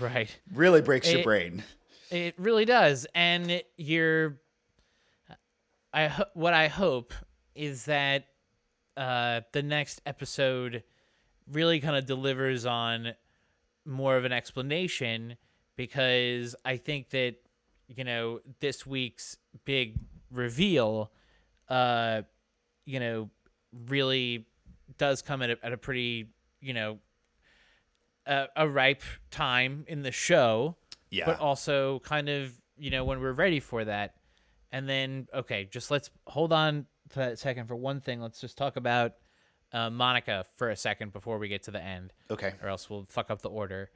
Right. 0.00 0.34
Really 0.52 0.80
breaks 0.80 1.12
your 1.12 1.22
brain. 1.22 1.64
It 2.10 2.34
really 2.38 2.64
does, 2.64 3.06
and 3.14 3.62
you're. 3.76 4.38
I 5.94 6.06
ho- 6.06 6.24
what 6.34 6.54
I 6.54 6.68
hope 6.68 7.12
is 7.54 7.84
that 7.84 8.26
uh, 8.96 9.42
the 9.52 9.62
next 9.62 10.00
episode 10.06 10.84
really 11.50 11.80
kind 11.80 11.96
of 11.96 12.06
delivers 12.06 12.64
on 12.64 13.12
more 13.84 14.16
of 14.16 14.24
an 14.24 14.32
explanation 14.32 15.36
because 15.76 16.54
I 16.64 16.76
think 16.76 17.10
that 17.10 17.36
you 17.88 18.04
know 18.04 18.40
this 18.60 18.86
week's 18.86 19.36
big 19.64 19.96
reveal, 20.30 21.10
uh, 21.73 22.23
you 22.85 23.00
know, 23.00 23.31
really 23.87 24.47
does 24.99 25.23
come 25.23 25.41
at 25.43 25.50
a, 25.50 25.57
at 25.62 25.73
a 25.73 25.76
pretty 25.76 26.29
you 26.61 26.75
know 26.75 26.99
a, 28.26 28.47
a 28.57 28.69
ripe 28.69 29.02
time 29.31 29.85
in 29.88 30.02
the 30.02 30.12
show 30.12 30.76
Yeah. 31.11 31.25
but 31.26 31.41
also 31.41 32.00
kind 32.00 32.29
of 32.29 32.52
you 32.76 32.91
know 32.91 33.05
when 33.05 33.21
we're 33.21 33.33
ready 33.33 33.59
for 33.59 33.85
that 33.85 34.14
and 34.71 34.87
then 34.88 35.29
okay 35.35 35.64
just 35.64 35.91
let's 35.91 36.11
hold 36.26 36.52
on 36.52 36.87
to 37.11 37.19
that 37.21 37.38
second 37.38 37.67
for 37.69 37.75
one 37.76 38.00
thing 38.00 38.21
let's 38.21 38.41
just 38.41 38.57
talk 38.59 38.76
about 38.76 39.14
uh, 39.73 39.88
monica 39.88 40.45
for 40.57 40.69
a 40.69 40.76
second 40.76 41.12
before 41.12 41.38
we 41.38 41.49
get 41.49 41.62
to 41.62 41.71
the 41.71 41.83
end 41.83 42.12
okay. 42.31 42.52
or 42.62 42.69
else 42.69 42.91
we'll 42.91 43.07
fuck 43.09 43.31
up 43.31 43.41
the 43.41 43.49
order 43.50 43.91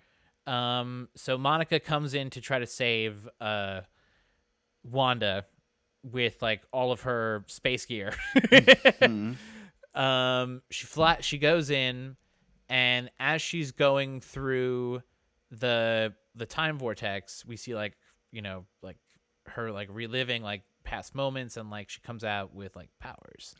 um 0.46 1.08
so 1.14 1.36
monica 1.36 1.78
comes 1.78 2.14
in 2.14 2.30
to 2.30 2.40
try 2.40 2.58
to 2.58 2.66
save 2.66 3.28
uh 3.40 3.82
wanda 4.82 5.44
with 6.12 6.40
like 6.42 6.62
all 6.72 6.92
of 6.92 7.02
her 7.02 7.44
space 7.48 7.84
gear. 7.86 8.14
Um 9.94 10.60
she 10.70 10.86
flat 10.86 11.24
she 11.24 11.38
goes 11.38 11.70
in 11.70 12.16
and 12.68 13.10
as 13.18 13.40
she's 13.40 13.72
going 13.72 14.20
through 14.20 15.02
the 15.50 16.12
the 16.34 16.44
time 16.44 16.78
vortex 16.78 17.46
we 17.46 17.56
see 17.56 17.74
like 17.74 17.96
you 18.30 18.42
know 18.42 18.66
like 18.82 18.98
her 19.46 19.72
like 19.72 19.88
reliving 19.90 20.42
like 20.42 20.62
past 20.86 21.14
moments 21.14 21.56
and 21.58 21.70
like 21.70 21.90
she 21.90 22.00
comes 22.00 22.24
out 22.24 22.54
with 22.54 22.74
like 22.74 22.88
powers. 22.98 23.54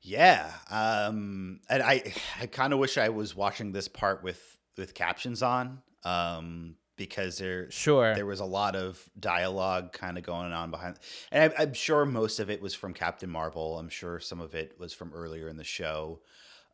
Yeah, 0.00 0.50
um, 0.70 1.60
and 1.68 1.82
I 1.82 2.14
I 2.40 2.46
kind 2.46 2.72
of 2.72 2.78
wish 2.78 2.98
I 2.98 3.10
was 3.10 3.36
watching 3.36 3.72
this 3.72 3.88
part 3.88 4.22
with 4.22 4.58
with 4.76 4.94
captions 4.94 5.42
on, 5.42 5.82
um, 6.04 6.76
because 7.06 7.38
there 7.38 7.68
Sure. 7.70 8.14
there 8.14 8.26
was 8.26 8.38
a 8.38 8.44
lot 8.44 8.76
of 8.76 9.08
dialogue 9.18 9.92
kind 9.92 10.16
of 10.16 10.22
going 10.24 10.52
on 10.52 10.70
behind, 10.70 10.98
and 11.32 11.52
I, 11.52 11.62
I'm 11.62 11.74
sure 11.74 12.04
most 12.04 12.38
of 12.38 12.48
it 12.48 12.62
was 12.62 12.74
from 12.74 12.94
Captain 12.94 13.28
Marvel. 13.28 13.76
I'm 13.78 13.88
sure 13.88 14.20
some 14.20 14.40
of 14.40 14.54
it 14.54 14.78
was 14.78 14.92
from 14.92 15.12
earlier 15.12 15.48
in 15.48 15.56
the 15.56 15.64
show. 15.64 16.20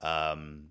Um, 0.02 0.68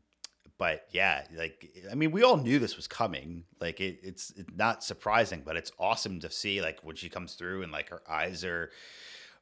but 0.60 0.86
yeah, 0.92 1.24
like 1.36 1.72
I 1.92 1.96
mean, 1.96 2.12
we 2.12 2.22
all 2.24 2.38
knew 2.38 2.60
this 2.60 2.76
was 2.78 2.88
coming. 2.88 3.46
Like 3.60 3.80
it, 3.82 4.00
it's 4.04 4.32
it's 4.38 4.56
not 4.56 4.84
surprising, 4.84 5.42
but 5.44 5.58
it's 5.58 5.72
awesome 5.80 6.20
to 6.20 6.30
see 6.30 6.62
like 6.62 6.84
when 6.84 6.96
she 6.96 7.10
comes 7.10 7.34
through 7.34 7.64
and 7.64 7.72
like 7.72 7.90
her 7.90 8.02
eyes 8.08 8.44
are 8.44 8.70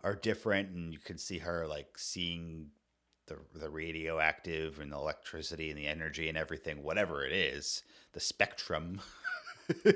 are 0.02 0.16
different, 0.16 0.70
and 0.70 0.94
you 0.94 1.00
can 1.00 1.18
see 1.18 1.40
her 1.40 1.68
like 1.68 1.98
seeing 1.98 2.70
the 3.28 3.38
the 3.54 3.70
radioactive 3.70 4.80
and 4.80 4.92
the 4.94 4.98
electricity 4.98 5.70
and 5.70 5.78
the 5.78 5.88
energy 5.88 6.30
and 6.30 6.38
everything, 6.38 6.84
whatever 6.84 7.26
it 7.26 7.34
is, 7.34 7.84
the 8.14 8.20
spectrum. 8.22 9.02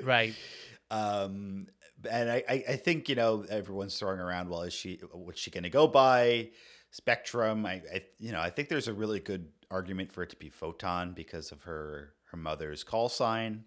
right. 0.02 0.34
Um, 0.92 1.68
and 2.10 2.28
I, 2.28 2.42
I, 2.48 2.64
I 2.70 2.76
think 2.76 3.08
you 3.08 3.14
know 3.14 3.44
everyone's 3.48 3.96
throwing 3.96 4.18
around. 4.18 4.48
Well, 4.48 4.62
is 4.62 4.72
she 4.72 5.00
what's 5.12 5.40
she 5.40 5.52
going 5.52 5.62
to 5.62 5.70
go 5.70 5.86
by? 5.86 6.50
Spectrum. 6.90 7.64
I, 7.64 7.74
I, 7.94 8.02
you 8.18 8.32
know, 8.32 8.40
I 8.40 8.50
think 8.50 8.68
there's 8.68 8.88
a 8.88 8.92
really 8.92 9.20
good 9.20 9.50
argument 9.70 10.10
for 10.10 10.24
it 10.24 10.30
to 10.30 10.36
be 10.36 10.48
Photon 10.48 11.12
because 11.12 11.52
of 11.52 11.62
her 11.62 12.14
her 12.32 12.36
mother's 12.36 12.82
call 12.82 13.08
sign. 13.08 13.66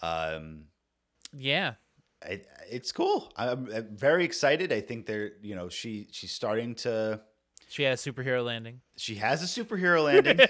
Um, 0.00 0.68
Yeah. 1.36 1.74
I, 2.24 2.40
it's 2.70 2.90
cool. 2.90 3.30
I'm, 3.36 3.68
I'm 3.74 3.94
very 3.94 4.24
excited. 4.24 4.72
I 4.72 4.80
think 4.80 5.04
they're 5.04 5.32
you 5.42 5.54
know 5.54 5.68
she 5.68 6.08
she's 6.10 6.32
starting 6.32 6.74
to 6.76 7.20
She 7.68 7.82
has 7.82 8.02
superhero 8.02 8.42
landing. 8.42 8.80
she 8.96 9.16
has 9.16 9.42
a 9.42 9.62
superhero 9.62 10.02
landing. 10.04 10.38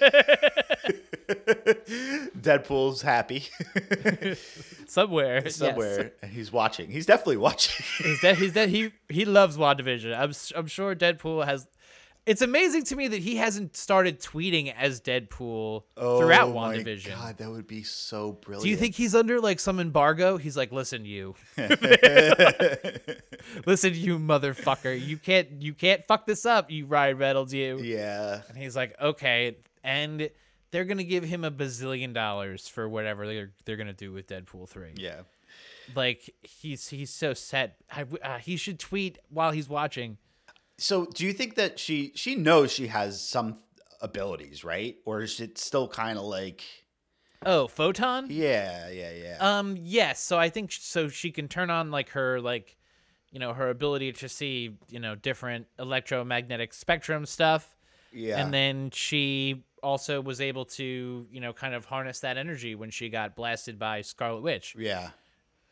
Deadpool's 2.41 3.01
happy 3.01 3.45
Somewhere. 4.87 5.47
somewhere. 5.49 6.11
and 6.21 6.31
He's 6.31 6.51
watching. 6.51 6.89
He's 6.89 7.05
definitely 7.05 7.37
watching. 7.37 7.85
He's 8.03 8.19
dead. 8.21 8.37
He's 8.37 8.53
dead. 8.53 8.69
He 8.69 8.91
he 9.09 9.25
loves 9.25 9.57
WandaVision. 9.57 10.17
I'm 10.17 10.31
I'm 10.59 10.67
sure 10.67 10.95
Deadpool 10.95 11.45
has. 11.45 11.67
It's 12.23 12.43
amazing 12.43 12.83
to 12.85 12.95
me 12.95 13.07
that 13.07 13.17
he 13.19 13.37
hasn't 13.37 13.75
started 13.75 14.19
tweeting 14.21 14.71
as 14.77 15.01
Deadpool 15.01 15.83
throughout 15.97 16.49
Oh 16.49 16.53
my 16.53 16.77
WandaVision. 16.77 17.09
God, 17.09 17.37
that 17.39 17.49
would 17.49 17.65
be 17.65 17.81
so 17.81 18.33
brilliant. 18.33 18.63
Do 18.63 18.69
you 18.69 18.77
think 18.77 18.93
he's 18.93 19.15
under 19.15 19.39
like 19.41 19.59
some 19.59 19.79
embargo? 19.79 20.37
He's 20.37 20.55
like, 20.55 20.71
listen, 20.71 21.03
you, 21.03 21.33
listen, 23.65 23.93
you 23.95 24.19
motherfucker, 24.19 24.99
you 24.99 25.17
can't 25.17 25.61
you 25.61 25.73
can't 25.73 26.05
fuck 26.05 26.25
this 26.25 26.45
up, 26.45 26.69
you 26.69 26.85
Ryan 26.85 27.17
Reynolds, 27.17 27.53
you. 27.53 27.79
yeah. 27.79 28.41
And 28.49 28.57
he's 28.57 28.75
like, 28.75 28.95
okay, 29.01 29.57
and 29.83 30.29
they're 30.71 30.85
gonna 30.85 31.03
give 31.03 31.23
him 31.23 31.43
a 31.43 31.51
bazillion 31.51 32.13
dollars 32.13 32.67
for 32.67 32.87
whatever 32.89 33.27
they're 33.27 33.51
they're 33.65 33.77
gonna 33.77 33.93
do 33.93 34.11
with 34.11 34.27
Deadpool 34.27 34.67
three. 34.69 34.93
Yeah. 34.95 35.21
Like 35.95 36.33
he's 36.41 36.87
he's 36.89 37.09
so 37.09 37.33
set. 37.33 37.77
I 37.91 38.05
uh, 38.23 38.37
he 38.37 38.57
should 38.57 38.79
tweet 38.79 39.19
while 39.29 39.51
he's 39.51 39.67
watching. 39.69 40.17
So, 40.77 41.05
do 41.05 41.25
you 41.25 41.33
think 41.33 41.55
that 41.55 41.77
she 41.79 42.11
she 42.15 42.35
knows 42.35 42.71
she 42.71 42.87
has 42.87 43.21
some 43.21 43.57
abilities, 44.01 44.63
right? 44.63 44.97
Or 45.05 45.21
is 45.21 45.39
it 45.39 45.57
still 45.57 45.87
kind 45.87 46.17
of 46.17 46.25
like 46.25 46.63
Oh, 47.45 47.67
photon. 47.67 48.27
yeah, 48.29 48.89
yeah, 48.89 49.11
yeah. 49.11 49.37
Um, 49.39 49.75
yes. 49.79 50.21
So 50.21 50.37
I 50.37 50.49
think 50.49 50.71
so 50.71 51.07
she 51.07 51.31
can 51.31 51.47
turn 51.47 51.69
on 51.69 51.89
like 51.91 52.09
her 52.09 52.39
like, 52.39 52.77
you 53.31 53.39
know, 53.39 53.53
her 53.53 53.69
ability 53.69 54.13
to 54.13 54.29
see 54.29 54.77
you 54.89 54.99
know 54.99 55.15
different 55.15 55.67
electromagnetic 55.79 56.73
spectrum 56.73 57.25
stuff, 57.25 57.75
yeah. 58.11 58.41
and 58.43 58.53
then 58.53 58.91
she 58.91 59.63
also 59.83 60.21
was 60.21 60.39
able 60.41 60.65
to 60.65 61.27
you 61.31 61.41
know 61.41 61.53
kind 61.53 61.73
of 61.73 61.85
harness 61.85 62.19
that 62.19 62.37
energy 62.37 62.75
when 62.75 62.89
she 62.89 63.09
got 63.09 63.35
blasted 63.35 63.77
by 63.79 64.01
Scarlet 64.01 64.41
Witch. 64.41 64.75
yeah. 64.77 65.09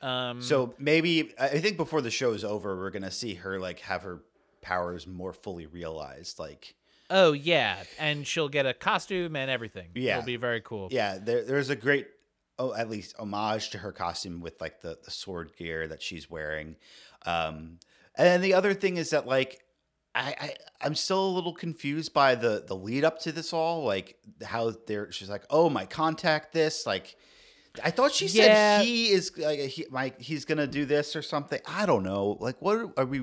Um, 0.02 0.41
So 0.41 0.74
maybe 0.80 1.34
I 1.39 1.60
think 1.60 1.76
before 1.78 2.02
the 2.02 2.12
show 2.12 2.32
is 2.32 2.43
over, 2.45 2.78
we're 2.78 2.89
gonna 2.89 3.12
see 3.12 3.36
her 3.36 3.60
like 3.60 3.80
have 3.82 4.04
her 4.04 4.22
powers 4.62 5.06
more 5.06 5.34
fully 5.34 5.65
realized. 5.65 6.39
Like, 6.39 6.76
oh 7.10 7.34
yeah, 7.34 7.84
and 7.98 8.26
she'll 8.26 8.50
get 8.50 8.65
a 8.65 8.74
costume 8.74 9.36
and 9.36 9.52
everything. 9.52 9.89
Yeah. 9.95 10.17
it'll 10.19 10.26
be 10.26 10.38
very 10.38 10.62
cool. 10.62 10.88
yeah, 10.91 11.17
there, 11.17 11.43
there's 11.43 11.69
a 11.69 11.76
great, 11.76 12.08
oh, 12.58 12.74
at 12.74 12.89
least 12.89 13.13
homage 13.19 13.72
to 13.72 13.78
her 13.80 13.91
costume 13.91 14.39
with 14.39 14.62
like 14.62 14.82
the 14.82 14.98
the 15.04 15.12
sword 15.12 15.52
gear 15.58 15.88
that 15.88 16.02
she's 16.02 16.30
wearing. 16.30 16.78
Um, 17.26 17.80
and 18.15 18.41
the 18.43 18.54
other 18.54 18.74
thing 18.74 18.98
is 18.98 19.10
that 19.12 19.28
like. 19.28 19.60
I, 20.15 20.36
I 20.39 20.54
I'm 20.82 20.95
still 20.95 21.26
a 21.26 21.32
little 21.32 21.54
confused 21.54 22.13
by 22.13 22.36
the 22.36 22.63
the 22.65 22.76
lead 22.76 23.04
up 23.04 23.19
to 23.22 23.32
this 23.32 23.54
all, 23.54 23.84
like 23.84 24.17
how 24.43 24.74
they're. 24.88 25.12
She's 25.12 25.30
like, 25.30 25.43
"Oh, 25.50 25.69
my 25.69 25.86
contact 25.86 26.52
this." 26.52 26.86
Like, 26.86 27.15
I 27.84 27.91
thought 27.91 28.12
she 28.13 28.28
said 28.28 28.48
Yeah. 28.48 28.82
he 28.82 29.10
is 29.10 29.32
like 29.38 29.60
he, 29.60 29.86
my 29.91 30.13
he's 30.17 30.45
gonna 30.45 30.65
do 30.65 30.86
this 30.86 31.15
or 31.15 31.22
something. 31.22 31.60
I 31.67 31.86
don't 31.86 32.04
know. 32.04 32.38
Like, 32.39 32.60
what 32.62 32.78
are, 32.78 32.93
are 32.98 33.06
we 33.06 33.22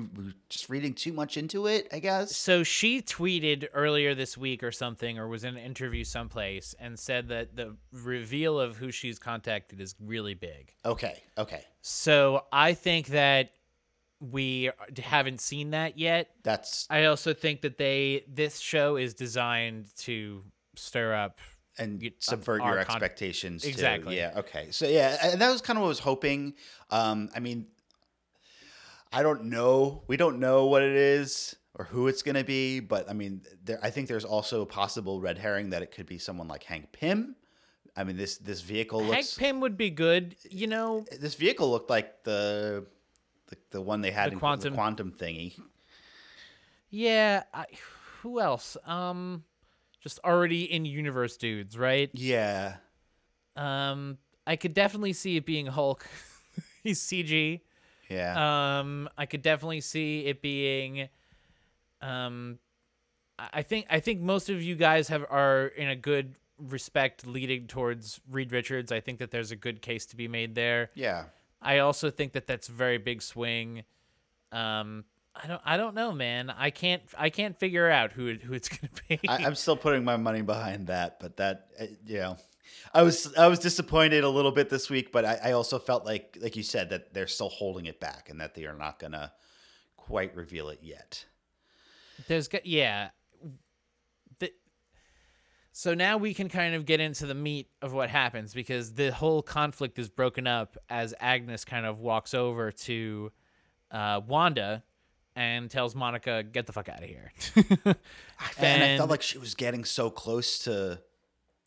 just 0.49 0.69
reading 0.69 0.93
too 0.93 1.11
much 1.11 1.35
into 1.35 1.67
it? 1.67 1.87
I 1.91 1.99
guess. 1.99 2.35
So 2.37 2.63
she 2.63 3.01
tweeted 3.01 3.67
earlier 3.73 4.15
this 4.15 4.37
week 4.37 4.63
or 4.63 4.71
something, 4.71 5.19
or 5.19 5.27
was 5.27 5.43
in 5.43 5.57
an 5.57 5.63
interview 5.63 6.05
someplace, 6.05 6.73
and 6.79 6.97
said 6.97 7.27
that 7.27 7.55
the 7.57 7.75
reveal 7.91 8.59
of 8.59 8.77
who 8.77 8.91
she's 8.91 9.19
contacted 9.19 9.81
is 9.81 9.93
really 9.99 10.35
big. 10.35 10.73
Okay. 10.85 11.21
Okay. 11.37 11.65
So 11.81 12.45
I 12.51 12.73
think 12.73 13.07
that 13.07 13.51
we 14.19 14.71
haven't 14.97 15.41
seen 15.41 15.71
that 15.71 15.97
yet. 15.97 16.29
That's 16.43 16.87
I 16.89 17.05
also 17.05 17.33
think 17.33 17.61
that 17.61 17.77
they 17.77 18.23
this 18.27 18.59
show 18.59 18.95
is 18.95 19.13
designed 19.13 19.87
to 19.99 20.43
stir 20.75 21.13
up. 21.13 21.39
and 21.79 22.11
subvert 22.19 22.61
our 22.61 22.75
your 22.75 22.85
con- 22.85 22.95
expectations. 22.95 23.61
too. 23.63 23.69
Exactly. 23.69 24.17
Yeah. 24.17 24.33
Okay. 24.37 24.67
So 24.71 24.87
yeah, 24.87 25.17
and 25.23 25.41
that 25.41 25.51
was 25.51 25.61
kind 25.61 25.77
of 25.77 25.81
what 25.81 25.87
I 25.87 25.89
was 25.89 25.99
hoping. 25.99 26.55
Um, 26.89 27.29
I 27.35 27.39
mean, 27.39 27.67
I 29.11 29.21
don't 29.23 29.45
know. 29.45 30.03
We 30.07 30.17
don't 30.17 30.39
know 30.39 30.65
what 30.65 30.81
it 30.81 30.95
is 30.95 31.55
or 31.75 31.85
who 31.85 32.07
it's 32.07 32.23
gonna 32.23 32.43
be, 32.43 32.79
but 32.79 33.07
I 33.09 33.13
mean, 33.13 33.41
there. 33.63 33.79
I 33.83 33.91
think 33.91 34.07
there's 34.07 34.25
also 34.25 34.61
a 34.63 34.65
possible 34.65 35.21
red 35.21 35.37
herring 35.37 35.69
that 35.69 35.81
it 35.83 35.91
could 35.91 36.07
be 36.07 36.17
someone 36.17 36.47
like 36.47 36.63
Hank 36.63 36.91
Pym. 36.91 37.35
I 37.95 38.03
mean, 38.03 38.17
this 38.17 38.37
this 38.37 38.61
vehicle 38.61 39.03
looks. 39.03 39.37
Hank. 39.37 39.37
Pym 39.37 39.59
would 39.61 39.77
be 39.77 39.89
good, 39.91 40.35
you 40.49 40.67
know. 40.67 41.05
this 41.19 41.35
vehicle 41.35 41.69
looked 41.69 41.89
like 41.89 42.23
the 42.23 42.85
the, 43.47 43.57
the 43.71 43.81
one 43.81 44.01
they 44.01 44.11
had 44.11 44.29
The 44.29 44.33
in 44.33 44.39
quantum- 44.39 44.71
the 44.71 44.75
quantum 44.75 45.11
thingy. 45.11 45.59
Yeah, 46.89 47.43
I, 47.53 47.65
who 48.21 48.39
else? 48.39 48.77
Um, 48.85 49.43
just 50.01 50.19
already 50.23 50.63
in 50.71 50.85
universe 50.85 51.37
dudes, 51.37 51.77
right? 51.77 52.09
Yeah. 52.13 52.75
Um, 53.55 54.17
I 54.45 54.55
could 54.55 54.73
definitely 54.73 55.13
see 55.13 55.35
it 55.37 55.45
being 55.45 55.65
Hulk. 55.65 56.05
He's 56.83 57.01
CG. 57.01 57.61
Yeah. 58.09 58.79
Um, 58.79 59.09
I 59.17 59.25
could 59.25 59.41
definitely 59.41 59.81
see 59.81 60.25
it 60.27 60.41
being. 60.41 61.09
Um, 62.01 62.59
I 63.37 63.49
I 63.55 63.61
think 63.63 63.87
I 63.89 63.99
think 63.99 64.21
most 64.21 64.49
of 64.49 64.61
you 64.63 64.75
guys 64.75 65.09
have 65.09 65.25
are 65.29 65.67
in 65.67 65.89
a 65.89 65.95
good 65.95 66.35
respect 66.57 67.27
leading 67.27 67.67
towards 67.67 68.21
Reed 68.31 68.51
Richards. 68.53 68.91
I 68.91 68.99
think 69.01 69.19
that 69.19 69.31
there's 69.31 69.51
a 69.51 69.55
good 69.55 69.81
case 69.81 70.05
to 70.07 70.15
be 70.15 70.27
made 70.27 70.55
there. 70.55 70.91
yeah. 70.95 71.25
I 71.61 71.79
also 71.79 72.09
think 72.09 72.33
that 72.33 72.47
that's 72.47 72.69
a 72.69 72.71
very 72.71 72.97
big 72.97 73.21
swing. 73.21 73.83
Um, 74.51 75.05
I 75.35 75.47
don't 75.47 75.61
I 75.65 75.77
don't 75.77 75.95
know, 75.95 76.11
man. 76.11 76.49
I 76.49 76.69
can't 76.69 77.03
I 77.17 77.29
can't 77.29 77.57
figure 77.57 77.89
out 77.89 78.11
who 78.11 78.27
it, 78.27 78.43
who 78.43 78.53
it's 78.53 78.69
gonna 78.69 78.91
be. 79.07 79.19
I, 79.27 79.45
I'm 79.45 79.55
still 79.55 79.77
putting 79.77 80.03
my 80.03 80.17
money 80.17 80.41
behind 80.41 80.87
that, 80.87 81.19
but 81.19 81.37
that 81.37 81.67
uh, 81.79 81.85
you 82.05 82.19
know, 82.19 82.37
I 82.93 83.03
was 83.03 83.33
I 83.35 83.47
was 83.47 83.59
disappointed 83.59 84.23
a 84.23 84.29
little 84.29 84.51
bit 84.51 84.69
this 84.69 84.89
week, 84.89 85.11
but 85.11 85.25
I, 85.25 85.39
I 85.45 85.51
also 85.51 85.79
felt 85.79 86.05
like 86.05 86.37
like 86.41 86.55
you 86.55 86.63
said 86.63 86.89
that 86.89 87.13
they're 87.13 87.27
still 87.27 87.49
holding 87.49 87.85
it 87.85 87.99
back 87.99 88.29
and 88.29 88.41
that 88.41 88.55
they 88.55 88.65
are 88.65 88.75
not 88.75 88.99
gonna 88.99 89.31
quite 89.95 90.35
reveal 90.35 90.69
it 90.69 90.79
yet. 90.81 91.25
There's 92.27 92.49
yeah. 92.63 93.09
So 95.77 95.93
now 95.93 96.17
we 96.17 96.33
can 96.33 96.49
kind 96.49 96.73
of 96.73 96.87
get 96.87 96.99
into 96.99 97.27
the 97.27 97.35
meat 97.35 97.67
of 97.83 97.93
what 97.93 98.09
happens 98.09 98.51
because 98.51 98.93
the 98.93 99.11
whole 99.11 99.43
conflict 99.43 99.99
is 99.99 100.09
broken 100.09 100.47
up 100.47 100.75
as 100.89 101.13
Agnes 101.19 101.65
kind 101.65 101.85
of 101.85 101.99
walks 101.99 102.33
over 102.33 102.71
to 102.71 103.31
uh, 103.91 104.21
Wanda 104.25 104.81
and 105.35 105.69
tells 105.69 105.93
Monica, 105.93 106.41
"Get 106.41 106.65
the 106.65 106.73
fuck 106.73 106.89
out 106.89 107.03
of 107.03 107.07
here." 107.07 107.31
I 107.85 107.95
and, 108.57 108.83
I 108.83 108.97
felt 108.97 109.11
like 109.11 109.21
she 109.21 109.37
was 109.37 109.53
getting 109.53 109.85
so 109.85 110.09
close 110.09 110.57
to 110.63 110.99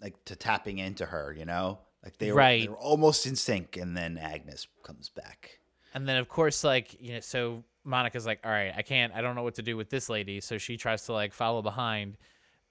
like 0.02 0.16
to 0.24 0.34
tapping 0.34 0.78
into 0.78 1.06
her, 1.06 1.32
you 1.32 1.44
know, 1.44 1.78
like 2.02 2.18
they 2.18 2.32
were, 2.32 2.38
Right. 2.38 2.62
they 2.62 2.68
were 2.68 2.78
almost 2.78 3.26
in 3.26 3.36
sync, 3.36 3.76
and 3.76 3.96
then 3.96 4.18
Agnes 4.18 4.66
comes 4.82 5.08
back. 5.08 5.60
And 5.94 6.08
then 6.08 6.16
of 6.16 6.28
course, 6.28 6.64
like 6.64 7.00
you 7.00 7.12
know, 7.12 7.20
so 7.20 7.62
Monica's 7.84 8.26
like, 8.26 8.40
"All 8.42 8.50
right, 8.50 8.74
I 8.76 8.82
can't. 8.82 9.12
I 9.14 9.20
don't 9.20 9.36
know 9.36 9.44
what 9.44 9.54
to 9.54 9.62
do 9.62 9.76
with 9.76 9.88
this 9.88 10.08
lady." 10.08 10.40
So 10.40 10.58
she 10.58 10.76
tries 10.76 11.06
to 11.06 11.12
like 11.12 11.32
follow 11.32 11.62
behind. 11.62 12.16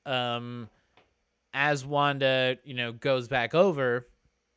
Um, 0.05 0.67
as 1.53 1.85
Wanda, 1.85 2.57
you 2.63 2.73
know, 2.73 2.91
goes 2.91 3.27
back 3.27 3.55
over, 3.55 4.07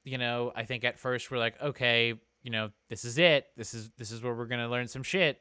you 0.05 0.19
know, 0.19 0.53
I 0.55 0.65
think 0.65 0.85
at 0.85 0.99
first 0.99 1.31
we're 1.31 1.39
like, 1.39 1.61
okay, 1.61 2.15
you 2.43 2.51
know, 2.51 2.71
this 2.89 3.05
is 3.05 3.19
it. 3.19 3.47
This 3.57 3.75
is 3.75 3.91
this 3.97 4.11
is 4.11 4.23
where 4.23 4.35
we're 4.35 4.47
gonna 4.47 4.69
learn 4.69 4.89
some 4.89 5.03
shit. 5.03 5.41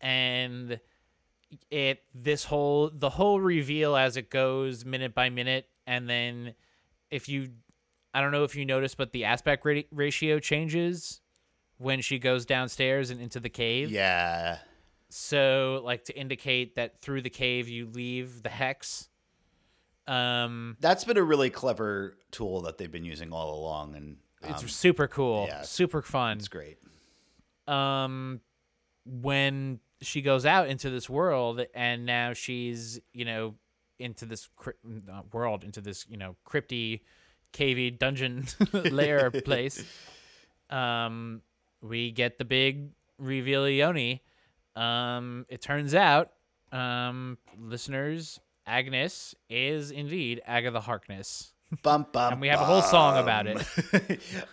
And 0.00 0.80
it 1.70 2.02
this 2.14 2.44
whole 2.44 2.90
the 2.92 3.10
whole 3.10 3.40
reveal 3.40 3.96
as 3.96 4.16
it 4.16 4.30
goes 4.30 4.84
minute 4.84 5.14
by 5.14 5.30
minute, 5.30 5.66
and 5.86 6.08
then 6.08 6.54
if 7.10 7.28
you 7.28 7.50
I 8.12 8.20
don't 8.20 8.32
know 8.32 8.44
if 8.44 8.56
you 8.56 8.64
noticed, 8.64 8.96
but 8.96 9.12
the 9.12 9.24
aspect 9.24 9.64
ra- 9.64 9.82
ratio 9.92 10.38
changes 10.38 11.20
when 11.76 12.00
she 12.00 12.18
goes 12.18 12.44
downstairs 12.44 13.10
and 13.10 13.20
into 13.20 13.40
the 13.40 13.48
cave. 13.48 13.90
Yeah. 13.90 14.58
So, 15.10 15.80
like 15.84 16.04
to 16.04 16.18
indicate 16.18 16.74
that 16.74 17.00
through 17.00 17.22
the 17.22 17.30
cave 17.30 17.68
you 17.68 17.86
leave 17.86 18.42
the 18.42 18.50
hex. 18.50 19.08
Um, 20.08 20.76
That's 20.80 21.04
been 21.04 21.18
a 21.18 21.22
really 21.22 21.50
clever 21.50 22.16
tool 22.30 22.62
that 22.62 22.78
they've 22.78 22.90
been 22.90 23.04
using 23.04 23.32
all 23.32 23.54
along, 23.60 23.94
and 23.94 24.16
it's 24.42 24.62
um, 24.62 24.68
super 24.68 25.06
cool, 25.06 25.46
yeah. 25.48 25.62
super 25.62 26.02
fun. 26.02 26.38
it's 26.38 26.48
great. 26.48 26.78
um 27.66 28.40
when 29.04 29.80
she 30.00 30.20
goes 30.22 30.44
out 30.46 30.68
into 30.68 30.90
this 30.90 31.08
world 31.08 31.64
and 31.74 32.04
now 32.06 32.32
she's 32.32 33.00
you 33.12 33.24
know 33.24 33.54
into 33.98 34.24
this 34.26 34.48
cri- 34.56 34.74
not 34.84 35.32
world 35.34 35.64
into 35.64 35.80
this 35.80 36.06
you 36.08 36.16
know 36.16 36.36
crypty 36.46 37.00
cavey 37.52 37.96
dungeon 37.98 38.46
lair 38.72 39.30
place 39.44 39.82
um 40.70 41.40
we 41.80 42.10
get 42.10 42.38
the 42.38 42.44
big 42.44 42.90
reveal 43.18 43.68
Yoni. 43.68 44.22
um 44.76 45.46
it 45.48 45.60
turns 45.62 45.94
out 45.94 46.32
um 46.70 47.38
listeners 47.58 48.40
agnes 48.68 49.34
is 49.48 49.90
indeed 49.90 50.40
agatha 50.46 50.80
harkness 50.80 51.52
Bum, 51.82 52.06
bum, 52.12 52.32
And 52.32 52.40
we 52.40 52.48
have 52.48 52.62
a 52.62 52.64
whole 52.64 52.80
song 52.80 53.18
about 53.18 53.46
it. 53.46 53.58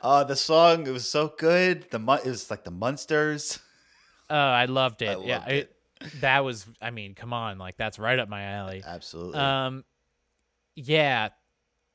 uh, 0.01 0.23
the 0.25 0.35
song 0.35 0.85
it 0.85 0.91
was 0.91 1.09
so 1.09 1.33
good. 1.37 1.89
The 1.89 1.97
it 1.97 2.25
was 2.27 2.49
like 2.51 2.65
the 2.65 2.71
Munsters. 2.71 3.59
oh 4.29 4.35
i 4.35 4.65
loved 4.65 5.01
it 5.01 5.17
I 5.17 5.23
yeah 5.23 5.37
loved 5.37 5.49
it. 5.51 5.75
that 6.19 6.43
was 6.43 6.65
i 6.81 6.91
mean 6.91 7.15
come 7.15 7.31
on 7.31 7.57
like 7.57 7.77
that's 7.77 7.97
right 7.99 8.19
up 8.19 8.27
my 8.27 8.43
alley 8.43 8.83
Absolutely. 8.85 9.39
Um, 9.39 9.85
yeah, 10.75 11.29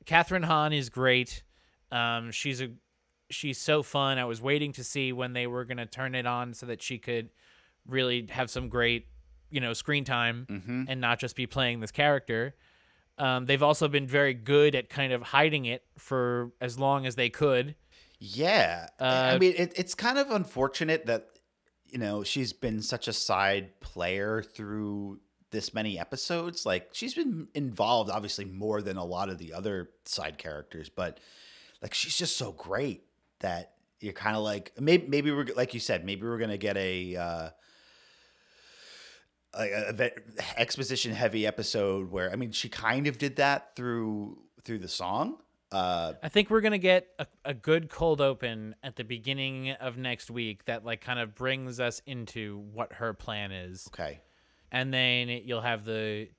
Kathryn 0.05 0.43
Hahn 0.43 0.73
is 0.73 0.89
great. 0.89 1.43
Um, 1.91 2.31
she's 2.31 2.59
a 2.61 2.69
she's 3.29 3.59
so 3.59 3.83
fun. 3.83 4.17
I 4.17 4.25
was 4.25 4.41
waiting 4.41 4.73
to 4.73 4.83
see 4.83 5.13
when 5.13 5.33
they 5.33 5.45
were 5.45 5.65
gonna 5.65 5.85
turn 5.85 6.15
it 6.15 6.25
on 6.25 6.55
so 6.55 6.65
that 6.65 6.81
she 6.81 6.97
could 6.97 7.29
really 7.85 8.25
have 8.31 8.49
some 8.49 8.69
great, 8.69 9.05
you 9.51 9.59
know, 9.59 9.73
screen 9.73 10.03
time 10.05 10.47
Mhm. 10.49 10.85
and 10.89 10.99
not 11.01 11.19
just 11.19 11.35
be 11.35 11.45
playing 11.45 11.79
this 11.81 11.91
character. 11.91 12.55
Um, 13.17 13.45
they've 13.45 13.61
also 13.61 13.87
been 13.87 14.07
very 14.07 14.33
good 14.33 14.73
at 14.73 14.89
kind 14.89 15.13
of 15.13 15.21
hiding 15.21 15.65
it 15.65 15.83
for 15.97 16.51
as 16.59 16.79
long 16.79 17.05
as 17.05 17.15
they 17.15 17.29
could. 17.29 17.75
Yeah. 18.19 18.87
I 18.99 19.33
Uh, 19.35 19.39
mean, 19.39 19.53
it, 19.57 19.73
it's 19.77 19.93
kind 19.95 20.17
of 20.17 20.31
unfortunate 20.31 21.05
that, 21.07 21.27
you 21.91 21.99
know, 21.99 22.23
she's 22.23 22.53
been 22.53 22.81
such 22.81 23.07
a 23.07 23.13
side 23.13 23.79
player 23.81 24.41
through 24.41 25.19
this 25.51 25.73
many 25.73 25.99
episodes. 25.99 26.65
Like, 26.65 26.89
she's 26.93 27.13
been 27.13 27.49
involved, 27.53 28.09
obviously, 28.09 28.45
more 28.45 28.81
than 28.81 28.95
a 28.97 29.03
lot 29.03 29.29
of 29.29 29.37
the 29.37 29.53
other 29.53 29.91
side 30.05 30.37
characters, 30.37 30.87
but, 30.89 31.19
like, 31.81 31.93
she's 31.93 32.17
just 32.17 32.37
so 32.37 32.53
great 32.53 33.03
that 33.39 33.73
you're 33.99 34.13
kind 34.13 34.35
of 34.37 34.43
like, 34.43 34.71
maybe, 34.79 35.05
maybe 35.07 35.31
we're, 35.31 35.47
like 35.55 35.73
you 35.73 35.79
said, 35.79 36.05
maybe 36.05 36.21
we're 36.23 36.37
going 36.37 36.49
to 36.49 36.57
get 36.57 36.77
a, 36.77 37.15
uh, 37.17 37.49
like 39.57 39.71
a, 39.71 39.93
a 39.97 40.59
exposition 40.59 41.13
heavy 41.13 41.45
episode 41.45 42.11
where 42.11 42.31
I 42.31 42.35
mean 42.35 42.51
she 42.51 42.69
kind 42.69 43.07
of 43.07 43.17
did 43.17 43.35
that 43.37 43.75
through 43.75 44.37
through 44.63 44.79
the 44.79 44.87
song. 44.87 45.37
Uh, 45.71 46.13
I 46.21 46.27
think 46.27 46.49
we're 46.49 46.61
gonna 46.61 46.77
get 46.77 47.07
a, 47.17 47.27
a 47.45 47.53
good 47.53 47.89
cold 47.89 48.19
open 48.21 48.75
at 48.83 48.97
the 48.97 49.03
beginning 49.03 49.71
of 49.71 49.97
next 49.97 50.29
week 50.29 50.65
that 50.65 50.85
like 50.85 51.01
kind 51.01 51.19
of 51.19 51.33
brings 51.35 51.79
us 51.79 52.01
into 52.05 52.59
what 52.73 52.93
her 52.93 53.13
plan 53.13 53.51
is. 53.51 53.87
Okay. 53.93 54.19
And 54.73 54.93
then 54.93 55.27
you'll 55.27 55.61
have 55.61 55.83
the 55.83 56.29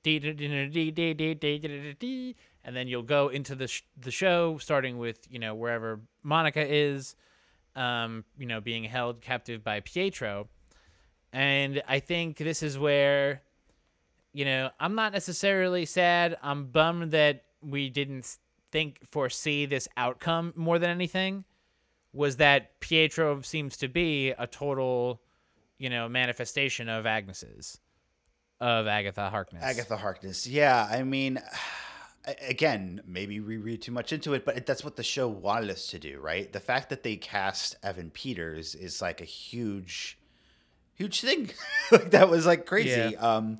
and 2.65 2.75
then 2.75 2.87
you'll 2.87 3.03
go 3.03 3.27
into 3.27 3.55
the 3.55 3.67
sh- 3.67 3.83
the 3.99 4.11
show 4.11 4.57
starting 4.57 4.97
with 4.97 5.19
you 5.29 5.39
know 5.39 5.53
wherever 5.53 5.99
Monica 6.23 6.65
is, 6.65 7.15
um, 7.75 8.23
you 8.37 8.45
know 8.45 8.61
being 8.61 8.83
held 8.83 9.21
captive 9.21 9.63
by 9.63 9.79
Pietro 9.81 10.47
and 11.33 11.83
I 11.87 11.99
think 11.99 12.37
this 12.37 12.63
is 12.63 12.77
where, 12.79 13.41
you 14.31 14.45
know, 14.45 14.69
I'm 14.79 14.95
not 14.95 15.11
necessarily 15.11 15.85
sad. 15.85 16.37
I'm 16.41 16.67
bummed 16.67 17.11
that 17.11 17.43
we 17.61 17.89
didn't 17.89 18.37
think 18.71 18.99
foresee 19.11 19.65
this 19.65 19.87
outcome 19.97 20.53
more 20.55 20.79
than 20.79 20.89
anything. 20.89 21.43
Was 22.13 22.37
that 22.37 22.79
Pietro 22.79 23.41
seems 23.41 23.75
to 23.77 23.87
be 23.87 24.29
a 24.29 24.47
total, 24.47 25.21
you 25.79 25.89
know, 25.89 26.07
manifestation 26.07 26.87
of 26.87 27.05
Agnes's 27.05 27.79
of 28.63 28.87
Agatha 28.87 29.29
Harkness. 29.29 29.61
Agatha 29.61 29.97
Harkness. 29.97 30.47
Yeah, 30.47 30.87
I 30.89 31.03
mean, 31.03 31.39
again, 32.47 33.01
maybe 33.05 33.41
we 33.41 33.57
read 33.57 33.81
too 33.81 33.91
much 33.91 34.13
into 34.13 34.33
it, 34.33 34.45
but 34.45 34.65
that's 34.65 34.83
what 34.83 34.95
the 34.95 35.03
show 35.03 35.27
wanted 35.27 35.69
us 35.69 35.87
to 35.87 35.99
do, 35.99 36.19
right? 36.19 36.51
The 36.51 36.61
fact 36.61 36.89
that 36.89 37.03
they 37.03 37.17
cast 37.17 37.75
Evan 37.83 38.09
Peters 38.09 38.73
is 38.73 39.01
like 39.01 39.19
a 39.19 39.25
huge, 39.25 40.17
huge 40.95 41.21
thing. 41.21 41.49
like 41.91 42.11
that 42.11 42.29
was 42.29 42.45
like 42.45 42.65
crazy. 42.65 43.15
Um, 43.15 43.59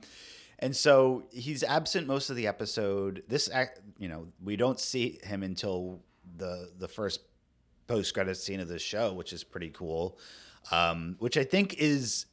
and 0.60 0.76
so 0.76 1.24
he's 1.32 1.64
absent 1.64 2.08
most 2.08 2.30
of 2.30 2.36
the 2.36 2.48
episode. 2.48 3.24
This, 3.28 3.50
act, 3.52 3.82
you 3.98 4.08
know, 4.08 4.28
we 4.42 4.56
don't 4.56 4.80
see 4.80 5.20
him 5.24 5.44
until 5.44 6.00
the 6.38 6.72
the 6.78 6.88
first 6.88 7.22
post 7.88 8.14
credit 8.14 8.36
scene 8.36 8.60
of 8.60 8.68
the 8.68 8.80
show, 8.80 9.14
which 9.14 9.34
is 9.34 9.44
pretty 9.44 9.70
cool. 9.70 10.18
Um, 10.72 11.18
which 11.20 11.38
I 11.38 11.44
think 11.44 11.76
is 11.78 12.28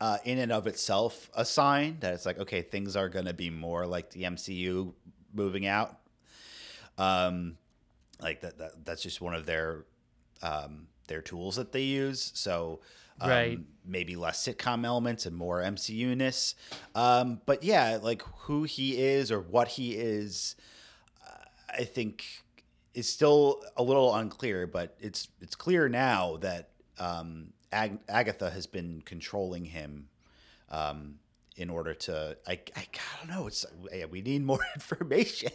uh, 0.00 0.18
in 0.24 0.38
and 0.38 0.52
of 0.52 0.66
itself 0.66 1.30
a 1.34 1.44
sign 1.44 1.96
that 2.00 2.12
it's 2.12 2.26
like 2.26 2.38
okay 2.38 2.62
things 2.62 2.96
are 2.96 3.08
going 3.08 3.24
to 3.24 3.32
be 3.32 3.48
more 3.48 3.86
like 3.86 4.10
the 4.10 4.24
mcu 4.24 4.92
moving 5.32 5.66
out 5.66 5.98
um 6.98 7.56
like 8.20 8.40
that, 8.40 8.58
that 8.58 8.84
that's 8.84 9.02
just 9.02 9.20
one 9.20 9.34
of 9.34 9.46
their 9.46 9.84
um 10.42 10.88
their 11.08 11.22
tools 11.22 11.56
that 11.56 11.72
they 11.72 11.82
use 11.82 12.32
so 12.34 12.80
um, 13.20 13.30
Right. 13.30 13.58
maybe 13.84 14.16
less 14.16 14.44
sitcom 14.46 14.84
elements 14.84 15.24
and 15.26 15.36
more 15.36 15.60
mcu-ness 15.62 16.54
um 16.94 17.40
but 17.46 17.62
yeah 17.62 17.98
like 18.02 18.22
who 18.40 18.64
he 18.64 18.98
is 19.00 19.30
or 19.30 19.40
what 19.40 19.68
he 19.68 19.92
is 19.94 20.56
uh, 21.26 21.44
i 21.78 21.84
think 21.84 22.24
is 22.94 23.08
still 23.08 23.62
a 23.76 23.82
little 23.82 24.14
unclear 24.14 24.66
but 24.66 24.96
it's 25.00 25.28
it's 25.40 25.54
clear 25.54 25.88
now 25.88 26.36
that 26.38 26.70
um 26.98 27.52
Ag- 27.72 27.98
agatha 28.08 28.50
has 28.50 28.66
been 28.66 29.02
controlling 29.04 29.64
him 29.66 30.08
um, 30.70 31.16
in 31.56 31.70
order 31.70 31.92
to 31.94 32.36
I, 32.46 32.52
I, 32.52 32.58
I 32.76 32.86
don't 33.18 33.28
know 33.36 33.46
it's 33.46 33.64
yeah, 33.92 34.06
we 34.06 34.22
need 34.22 34.42
more 34.44 34.60
information 34.74 35.52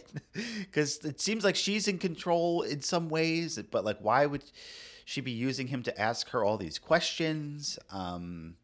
because 0.60 0.98
it 1.04 1.20
seems 1.20 1.44
like 1.44 1.56
she's 1.56 1.88
in 1.88 1.98
control 1.98 2.62
in 2.62 2.80
some 2.82 3.08
ways 3.08 3.58
but 3.70 3.84
like 3.84 3.98
why 4.00 4.24
would 4.26 4.44
she 5.04 5.20
be 5.20 5.30
using 5.30 5.68
him 5.68 5.82
to 5.82 6.00
ask 6.00 6.30
her 6.30 6.44
all 6.44 6.56
these 6.56 6.78
questions 6.78 7.78
um, 7.90 8.56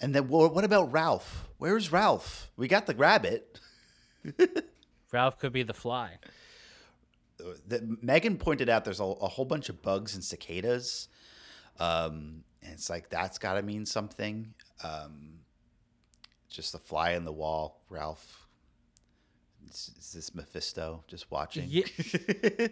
and 0.00 0.14
then 0.14 0.28
wha- 0.28 0.48
what 0.48 0.64
about 0.64 0.92
Ralph 0.92 1.48
where's 1.58 1.90
Ralph 1.92 2.50
we 2.56 2.68
got 2.68 2.86
the 2.86 2.94
rabbit 2.94 3.60
Ralph 5.12 5.38
could 5.38 5.52
be 5.52 5.62
the 5.62 5.72
fly. 5.72 6.18
that 7.68 8.02
Megan 8.02 8.36
pointed 8.38 8.68
out 8.68 8.84
there's 8.84 8.98
a, 9.00 9.04
a 9.04 9.28
whole 9.28 9.44
bunch 9.44 9.68
of 9.68 9.80
bugs 9.80 10.14
and 10.16 10.24
cicadas. 10.24 11.06
Um, 11.78 12.42
and 12.60 12.72
it's 12.72 12.90
like 12.90 13.08
that's 13.08 13.38
got 13.38 13.54
to 13.54 13.62
mean 13.62 13.86
something. 13.86 14.52
Um, 14.82 15.38
just 16.48 16.72
the 16.72 16.78
fly 16.80 17.12
in 17.12 17.24
the 17.24 17.32
wall, 17.32 17.80
Ralph. 17.88 18.48
Is, 19.70 19.92
is 19.96 20.12
this 20.12 20.34
Mephisto 20.34 21.04
just 21.06 21.30
watching? 21.30 21.68
Ye- 21.68 21.84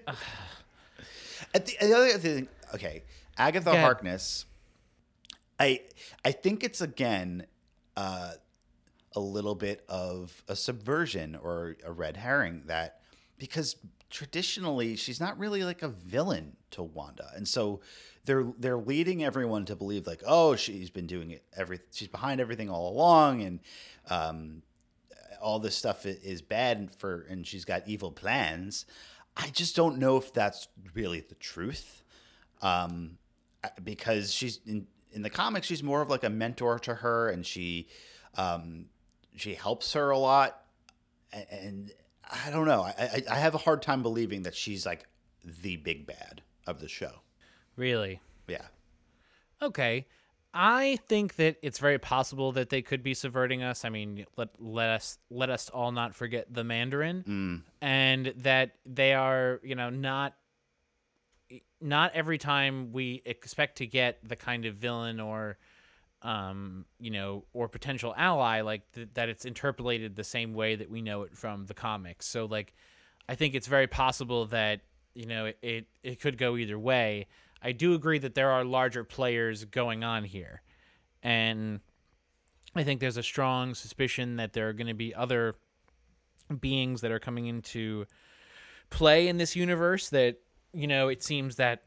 At 1.53 1.67
the, 1.67 1.77
the 1.81 1.95
other 1.95 2.19
thing, 2.19 2.49
okay, 2.75 3.05
Agatha 3.37 3.73
Go. 3.73 3.81
Harkness. 3.81 4.47
I 5.59 5.83
I 6.25 6.33
think 6.33 6.65
it's 6.65 6.81
again 6.81 7.47
uh, 7.97 8.33
a 9.13 9.21
little 9.21 9.55
bit 9.55 9.85
of 9.89 10.43
a 10.49 10.57
subversion 10.57 11.37
or 11.37 11.77
a 11.85 11.93
red 11.93 12.17
herring 12.17 12.63
that 12.67 13.01
because 13.39 13.77
traditionally 14.11 14.97
she's 14.97 15.21
not 15.21 15.39
really 15.39 15.65
like 15.65 15.83
a 15.83 15.89
villain 15.89 16.57
to 16.73 16.83
Wanda, 16.83 17.31
and 17.37 17.47
so 17.47 17.81
they're 18.25 18.53
they're 18.59 18.79
leading 18.79 19.23
everyone 19.23 19.65
to 19.67 19.77
believe 19.77 20.07
like 20.07 20.23
oh 20.27 20.57
she's 20.57 20.91
been 20.91 21.07
doing 21.07 21.31
it 21.31 21.45
every 21.57 21.79
she's 21.93 22.09
behind 22.09 22.41
everything 22.41 22.71
all 22.71 22.91
along 22.91 23.43
and 23.43 23.61
um, 24.11 24.63
all 25.41 25.59
this 25.59 25.77
stuff 25.77 26.07
is 26.07 26.43
bad 26.43 26.91
for 26.97 27.27
and 27.29 27.47
she's 27.47 27.65
got 27.65 27.87
evil 27.87 28.11
plans. 28.11 28.87
I 29.37 29.51
just 29.51 29.75
don't 29.75 29.99
know 29.99 30.17
if 30.17 30.33
that's 30.33 30.69
really 30.95 31.21
the 31.21 31.35
truth. 31.35 32.03
Um, 32.63 33.19
because 33.83 34.33
she's 34.33 34.61
in 34.67 34.87
in 35.13 35.23
the 35.23 35.31
comics 35.31 35.67
she's 35.67 35.83
more 35.83 36.03
of 36.03 36.11
like 36.11 36.25
a 36.25 36.31
mentor 36.31 36.79
to 36.81 36.95
her 36.97 37.29
and 37.29 37.47
she 37.47 37.89
um, 38.37 38.87
she 39.37 39.55
helps 39.55 39.93
her 39.93 40.11
a 40.11 40.19
lot 40.19 40.65
and 41.33 41.93
I 42.31 42.51
don't 42.51 42.67
know. 42.67 42.83
I, 42.83 42.95
I 42.99 43.23
I 43.31 43.35
have 43.37 43.55
a 43.55 43.59
hard 43.59 43.83
time 43.83 44.03
believing 44.03 44.43
that 44.43 44.55
she's 44.55 44.87
like 44.87 45.07
the 45.45 45.77
big 45.77 46.07
bad 46.07 46.43
of 46.67 46.81
the 46.81 46.89
show. 46.89 47.21
Really? 47.77 48.21
Yeah. 48.47 48.67
Okay. 49.61 50.07
I 50.57 51.01
think 51.09 51.35
that 51.37 51.57
it's 51.63 51.81
very 51.81 51.99
possible 51.99 52.53
that 52.53 52.71
they 52.71 52.81
could 52.81 53.03
be 53.03 53.13
subverting 53.13 53.63
us. 53.65 53.85
I 53.85 53.89
mean, 53.89 54.25
let 54.37 54.51
let 54.61 54.89
us 54.89 55.19
let 55.29 55.51
us 55.51 55.69
all 55.69 55.91
not 55.91 56.15
forget 56.15 56.47
the 56.55 56.63
Mandarin, 56.63 57.25
Mm. 57.27 57.63
and 57.83 58.27
that 58.39 58.77
they 58.87 59.15
are, 59.15 59.61
you 59.65 59.75
know, 59.75 59.91
not 59.91 60.35
not 61.81 62.13
every 62.15 62.39
time 62.39 62.93
we 62.93 63.21
expect 63.25 63.79
to 63.79 63.87
get 63.87 64.19
the 64.27 64.37
kind 64.37 64.65
of 64.65 64.77
villain 64.77 65.21
or 65.21 65.59
um, 66.23 66.87
you 66.99 67.11
know, 67.11 67.45
or 67.53 67.69
potential 67.69 68.15
ally 68.17 68.63
like 68.63 68.91
th- 68.93 69.09
that 69.13 69.29
it's 69.29 69.45
interpolated 69.45 70.17
the 70.17 70.25
same 70.25 70.55
way 70.55 70.75
that 70.75 70.89
we 70.89 71.03
know 71.03 71.23
it 71.23 71.37
from 71.37 71.67
the 71.67 71.75
comics. 71.75 72.27
So 72.27 72.47
like 72.47 72.73
I 73.29 73.35
think 73.35 73.55
it's 73.55 73.67
very 73.67 73.87
possible 73.87 74.47
that, 74.47 74.81
you 75.15 75.27
know, 75.27 75.47
it, 75.47 75.59
it, 75.61 75.87
it 76.03 76.21
could 76.21 76.39
go 76.39 76.57
either 76.57 76.79
way. 76.79 77.27
I 77.65 77.73
do 77.73 77.95
agree 77.95 78.19
that 78.19 78.35
there 78.35 78.51
are 78.51 78.63
larger 78.65 79.03
players 79.05 79.65
going 79.65 80.05
on 80.05 80.23
here. 80.25 80.63
And 81.23 81.81
I 82.77 82.85
think 82.85 83.01
there's 83.01 83.17
a 83.17 83.23
strong 83.23 83.75
suspicion 83.75 84.37
that 84.37 84.53
there 84.53 84.69
are 84.69 84.75
going 84.75 84.89
to 84.89 84.95
be 84.95 85.15
other 85.15 85.55
beings 86.61 87.01
that 87.01 87.11
are 87.11 87.19
coming 87.19 87.47
into 87.47 88.05
play 88.91 89.29
in 89.29 89.39
this 89.39 89.57
universe 89.57 90.11
that, 90.11 90.37
you 90.75 90.87
know, 90.87 91.09
it 91.09 91.23
seems 91.23 91.57
that 91.57 91.85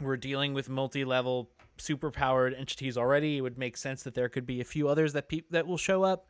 we're 0.00 0.16
dealing 0.16 0.54
with 0.54 0.68
multi-level 0.70 1.50
superpowered 1.78 2.58
entities 2.58 2.96
already. 2.96 3.36
It 3.36 3.40
would 3.42 3.58
make 3.58 3.76
sense 3.76 4.02
that 4.04 4.14
there 4.14 4.30
could 4.30 4.46
be 4.46 4.60
a 4.60 4.64
few 4.64 4.88
others 4.88 5.12
that 5.12 5.28
pe- 5.28 5.42
that 5.50 5.66
will 5.66 5.76
show 5.76 6.02
up. 6.02 6.28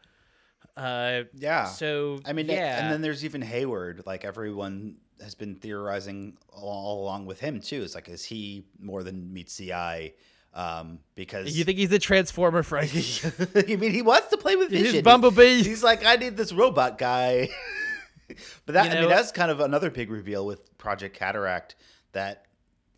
Uh, 0.76 1.22
Yeah. 1.34 1.64
so 1.66 2.18
I 2.24 2.32
mean, 2.32 2.46
yeah, 2.48 2.82
and 2.82 2.92
then 2.92 3.00
there's 3.00 3.24
even 3.24 3.42
Hayward. 3.42 4.02
Like 4.06 4.24
everyone 4.24 4.96
has 5.22 5.34
been 5.34 5.54
theorizing 5.56 6.36
all 6.50 7.02
along 7.04 7.26
with 7.26 7.40
him 7.40 7.60
too. 7.60 7.82
It's 7.82 7.94
like, 7.94 8.08
is 8.08 8.24
he 8.24 8.64
more 8.78 9.02
than 9.02 9.32
meets 9.32 9.56
the 9.56 9.72
eye? 9.74 10.12
Um, 10.54 11.00
because 11.14 11.56
you 11.56 11.64
think 11.64 11.76
he's 11.78 11.92
a 11.92 11.98
transformer, 11.98 12.62
Frank? 12.62 12.90
I 13.54 13.76
mean, 13.76 13.92
he 13.92 14.00
wants 14.02 14.28
to 14.28 14.38
play 14.38 14.56
with 14.56 14.70
He's 14.70 14.82
Vision. 14.86 15.04
Bumblebee. 15.04 15.62
He's 15.62 15.82
like, 15.84 16.04
I 16.06 16.16
need 16.16 16.36
this 16.38 16.50
robot 16.52 16.96
guy. 16.96 17.48
but 18.64 18.72
that, 18.74 18.84
You 18.86 18.90
I 18.90 18.94
know- 18.94 19.00
mean, 19.02 19.10
that's 19.10 19.32
kind 19.32 19.50
of 19.50 19.60
another 19.60 19.90
big 19.90 20.10
reveal 20.10 20.46
with 20.46 20.76
Project 20.78 21.14
Cataract 21.16 21.76
that 22.12 22.46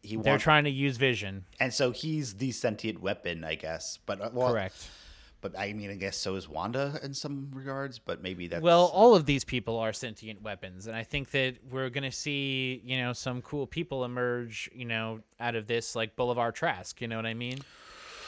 he 0.02 0.14
They're 0.16 0.34
wants, 0.34 0.44
trying 0.44 0.64
to 0.64 0.70
use 0.70 0.96
Vision. 0.98 1.44
and 1.58 1.74
so 1.74 1.90
he's 1.90 2.34
the 2.34 2.52
sentient 2.52 3.00
weapon, 3.02 3.42
I 3.42 3.56
guess. 3.56 3.98
But 4.06 4.20
uh, 4.20 4.30
well, 4.32 4.52
Correct. 4.52 4.88
But 5.40 5.58
I 5.58 5.72
mean, 5.72 5.90
I 5.90 5.94
guess 5.94 6.16
so 6.16 6.34
is 6.34 6.48
Wanda 6.48 6.98
in 7.02 7.14
some 7.14 7.50
regards. 7.52 7.98
But 7.98 8.22
maybe 8.22 8.48
that's 8.48 8.62
Well, 8.62 8.86
all 8.86 9.14
of 9.14 9.26
these 9.26 9.44
people 9.44 9.78
are 9.78 9.92
sentient 9.92 10.42
weapons, 10.42 10.86
and 10.86 10.96
I 10.96 11.04
think 11.04 11.30
that 11.30 11.56
we're 11.70 11.90
gonna 11.90 12.12
see, 12.12 12.82
you 12.84 12.98
know, 12.98 13.12
some 13.12 13.42
cool 13.42 13.66
people 13.66 14.04
emerge, 14.04 14.68
you 14.74 14.84
know, 14.84 15.20
out 15.38 15.54
of 15.54 15.66
this, 15.66 15.94
like 15.94 16.16
Bolivar 16.16 16.50
Trask. 16.50 17.00
You 17.00 17.08
know 17.08 17.16
what 17.16 17.26
I 17.26 17.34
mean? 17.34 17.58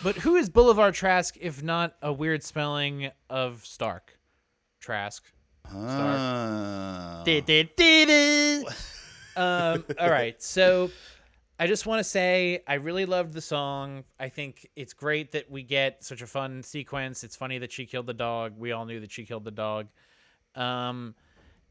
But 0.03 0.17
who 0.17 0.37
is 0.37 0.49
Bolivar 0.49 0.93
Trask 0.93 1.37
if 1.41 1.63
not 1.63 1.97
a 2.01 2.13
weird 2.13 2.43
spelling 2.43 3.11
of 3.29 3.67
Stark? 3.67 4.19
Trask. 4.81 5.25
Ah. 5.73 7.23
um, 9.37 9.85
all 9.99 10.11
right, 10.11 10.41
so 10.43 10.91
I 11.61 11.67
just 11.67 11.85
want 11.85 12.01
to 12.01 12.05
say 12.05 12.63
I 12.67 12.75
really 12.75 13.05
loved 13.05 13.35
the 13.35 13.43
song. 13.43 14.05
I 14.19 14.31
think 14.31 14.67
it's 14.77 14.95
great 14.95 15.33
that 15.33 15.51
we 15.51 15.63
get 15.63 16.03
such 16.03 16.23
a 16.23 16.27
fun 16.27 16.63
sequence. 16.63 17.23
It's 17.23 17.37
funny 17.37 17.59
that 17.59 17.71
she 17.71 17.85
killed 17.85 18.07
the 18.07 18.15
dog. 18.15 18.55
We 18.57 18.73
all 18.73 18.87
knew 18.87 18.99
that 19.01 19.13
she 19.13 19.27
killed 19.27 19.45
the 19.45 19.51
dog. 19.51 19.89
Um, 20.55 21.15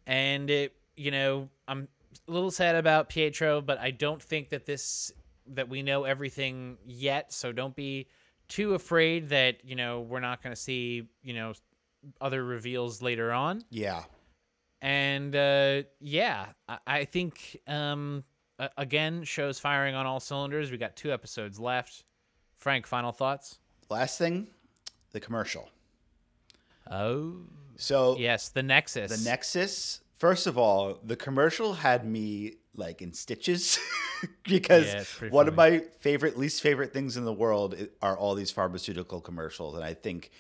and 0.06 0.47
it, 0.47 0.75
you 0.95 1.10
know, 1.10 1.49
I'm 1.67 1.88
a 2.28 2.32
little 2.32 2.52
sad 2.52 2.75
about 2.75 3.10
Pietro, 3.10 3.62
but 3.62 3.80
I 3.80 3.89
don't 3.89 4.21
think 4.21 4.49
that 4.49 4.67
this 4.67 5.12
that 5.47 5.69
we 5.69 5.82
know 5.82 6.04
everything 6.04 6.78
yet. 6.86 7.34
So 7.34 7.52
don't 7.52 7.75
be 7.75 8.10
too 8.47 8.75
afraid 8.75 9.30
that 9.30 9.65
you 9.65 9.75
know 9.75 10.02
we're 10.02 10.19
not 10.19 10.43
going 10.43 10.54
to 10.54 10.62
see 10.62 11.10
you 11.23 11.34
know 11.34 11.54
other 12.21 12.43
reveals 12.43 13.02
later 13.02 13.32
on 13.32 13.63
yeah. 13.71 14.04
and 14.82 15.36
uh, 15.36 15.82
yeah, 15.99 16.45
I, 16.67 16.78
I 16.86 17.06
think 17.06 17.60
um, 17.67 18.23
a- 18.60 18.69
again, 18.78 19.24
shows 19.24 19.58
firing 19.60 19.95
on 19.95 20.06
all 20.06 20.19
cylinders. 20.19 20.69
We 20.72 20.78
got 20.78 20.95
two 20.95 21.12
episodes 21.12 21.60
left. 21.60 22.04
Frank, 22.58 22.86
final 22.86 23.12
thoughts? 23.12 23.58
Last 23.89 24.17
thing, 24.17 24.48
the 25.13 25.19
commercial. 25.19 25.69
Oh, 26.91 27.38
So 27.78 28.17
yes, 28.17 28.50
the 28.50 28.63
Nexus. 28.63 29.10
the 29.24 29.30
Nexus. 29.30 30.02
First 30.17 30.48
of 30.48 30.58
all, 30.58 31.00
the 31.04 31.15
commercial 31.15 31.74
had 31.76 32.06
me 32.06 32.56
like 32.76 33.02
in 33.02 33.13
stitches 33.13 33.80
because 34.43 34.88
Yeah, 35.22 35.30
one 35.30 35.48
of 35.48 35.56
my 35.56 35.80
favorite, 36.00 36.38
least 36.38 36.62
favorite 36.62 36.93
things 36.93 37.15
in 37.17 37.24
the 37.26 37.34
world 37.34 37.76
are 38.02 38.17
all 38.17 38.36
these 38.36 38.52
pharmaceutical 38.52 39.22
commercials, 39.22 39.76
and 39.76 39.84
I 39.84 39.93
think 39.93 40.32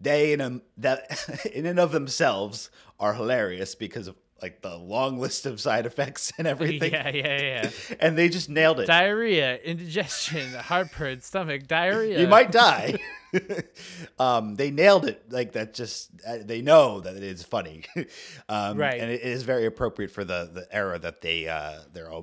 they 0.00 0.32
in 0.32 0.40
a, 0.40 0.60
that 0.78 1.46
in 1.52 1.64
and 1.66 1.78
of 1.78 1.92
themselves 1.92 2.70
are 2.98 3.14
hilarious 3.14 3.74
because 3.74 4.08
of 4.08 4.16
like 4.42 4.60
the 4.62 4.76
long 4.76 5.18
list 5.18 5.46
of 5.46 5.60
side 5.60 5.86
effects 5.86 6.32
and 6.38 6.46
everything. 6.46 6.92
Yeah, 6.92 7.08
yeah, 7.08 7.40
yeah. 7.40 7.70
And 8.00 8.18
they 8.18 8.28
just 8.28 8.48
nailed 8.48 8.80
it. 8.80 8.86
Diarrhea, 8.86 9.56
indigestion, 9.56 10.52
heartburn, 10.54 11.20
stomach, 11.20 11.66
diarrhea. 11.66 12.20
You 12.20 12.28
might 12.28 12.52
die. 12.52 12.98
um, 14.18 14.56
they 14.56 14.70
nailed 14.70 15.06
it. 15.06 15.30
Like 15.30 15.52
that. 15.52 15.74
Just 15.74 16.10
uh, 16.26 16.38
they 16.42 16.62
know 16.62 17.00
that 17.00 17.16
it 17.16 17.22
is 17.22 17.42
funny, 17.42 17.84
um, 18.48 18.76
Right. 18.76 19.00
And 19.00 19.10
it 19.10 19.22
is 19.22 19.42
very 19.44 19.66
appropriate 19.66 20.10
for 20.10 20.24
the 20.24 20.50
the 20.52 20.66
era 20.74 20.98
that 20.98 21.20
they 21.20 21.48
uh, 21.48 21.78
they're 21.92 22.12
uh, 22.12 22.22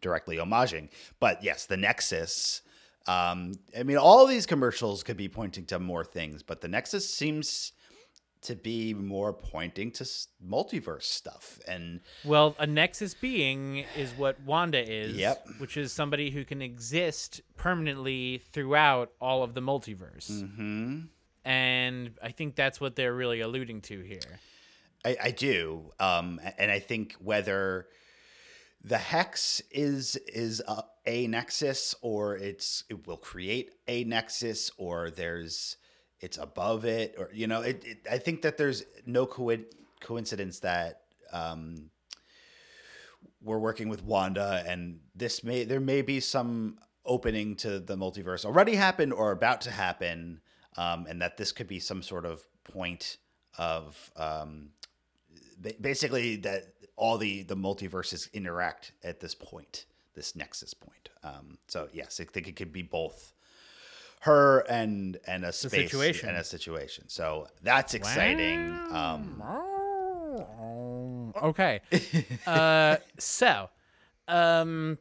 directly 0.00 0.36
homaging. 0.36 0.88
But 1.20 1.42
yes, 1.42 1.66
the 1.66 1.76
Nexus. 1.76 2.62
Um, 3.06 3.52
I 3.78 3.82
mean, 3.82 3.98
all 3.98 4.26
these 4.26 4.46
commercials 4.46 5.02
could 5.02 5.18
be 5.18 5.28
pointing 5.28 5.66
to 5.66 5.78
more 5.78 6.06
things, 6.06 6.42
but 6.42 6.62
the 6.62 6.68
Nexus 6.68 7.12
seems 7.12 7.72
to 8.44 8.54
be 8.54 8.94
more 8.94 9.32
pointing 9.32 9.90
to 9.92 10.04
multiverse 10.46 11.02
stuff. 11.02 11.58
And 11.66 12.00
Well, 12.24 12.54
a 12.58 12.66
Nexus 12.66 13.14
being 13.14 13.84
is 13.96 14.12
what 14.12 14.40
Wanda 14.40 14.78
is. 14.78 15.16
Yep. 15.16 15.48
Which 15.58 15.76
is 15.76 15.92
somebody 15.92 16.30
who 16.30 16.44
can 16.44 16.62
exist 16.62 17.40
permanently 17.56 18.42
throughout 18.52 19.12
all 19.20 19.42
of 19.42 19.54
the 19.54 19.60
multiverse. 19.60 20.30
mm-hmm. 20.30 21.00
And 21.46 22.10
I 22.22 22.30
think 22.30 22.54
that's 22.54 22.80
what 22.80 22.96
they're 22.96 23.12
really 23.12 23.40
alluding 23.40 23.82
to 23.82 24.00
here. 24.00 24.40
I, 25.04 25.16
I 25.24 25.30
do, 25.30 25.92
um, 26.00 26.40
and 26.56 26.70
I 26.70 26.78
think 26.78 27.16
whether 27.20 27.86
the 28.82 28.98
hex 28.98 29.60
is 29.70 30.16
is 30.26 30.62
a, 30.66 30.84
a 31.06 31.26
nexus 31.26 31.94
or 32.02 32.36
it's 32.36 32.84
it 32.88 33.06
will 33.06 33.16
create 33.16 33.72
a 33.88 34.04
nexus 34.04 34.70
or 34.76 35.10
there's 35.10 35.76
it's 36.20 36.38
above 36.38 36.84
it 36.84 37.14
or 37.18 37.30
you 37.32 37.46
know 37.46 37.60
it, 37.60 37.84
it 37.84 37.98
I 38.10 38.18
think 38.18 38.42
that 38.42 38.56
there's 38.56 38.84
no 39.06 39.26
co- 39.26 39.56
coincidence 40.00 40.60
that 40.60 41.02
um, 41.32 41.90
we're 43.42 43.58
working 43.58 43.88
with 43.88 44.02
Wanda 44.02 44.64
and 44.66 45.00
this 45.14 45.44
may 45.44 45.64
there 45.64 45.80
may 45.80 46.02
be 46.02 46.20
some 46.20 46.78
opening 47.04 47.56
to 47.56 47.78
the 47.78 47.96
multiverse 47.96 48.44
already 48.44 48.76
happened 48.76 49.12
or 49.12 49.32
about 49.32 49.60
to 49.62 49.70
happen 49.70 50.40
um, 50.76 51.06
and 51.08 51.20
that 51.20 51.36
this 51.36 51.52
could 51.52 51.68
be 51.68 51.78
some 51.78 52.02
sort 52.02 52.24
of 52.24 52.42
point 52.64 53.18
of 53.58 54.10
um, 54.16 54.70
basically 55.80 56.36
that 56.36 56.74
all 56.96 57.18
the 57.18 57.42
the 57.42 57.56
multiverses 57.56 58.32
interact 58.32 58.92
at 59.02 59.20
this 59.20 59.34
point 59.34 59.84
this 60.14 60.34
nexus 60.36 60.72
point. 60.74 61.10
Um 61.22 61.58
so 61.68 61.88
yes 61.92 62.20
i 62.20 62.24
think 62.24 62.48
it 62.48 62.56
could 62.56 62.72
be 62.72 62.82
both 62.82 63.33
her 64.24 64.60
and 64.68 65.18
and 65.26 65.44
a 65.44 65.52
space 65.52 65.90
situation. 65.90 66.28
and 66.28 66.38
a 66.38 66.44
situation 66.44 67.08
so 67.08 67.46
that's 67.62 67.94
exciting 67.94 68.70
um 68.90 69.42
okay. 71.42 71.80
uh, 72.46 72.96
so, 73.18 73.68
um, 74.28 74.98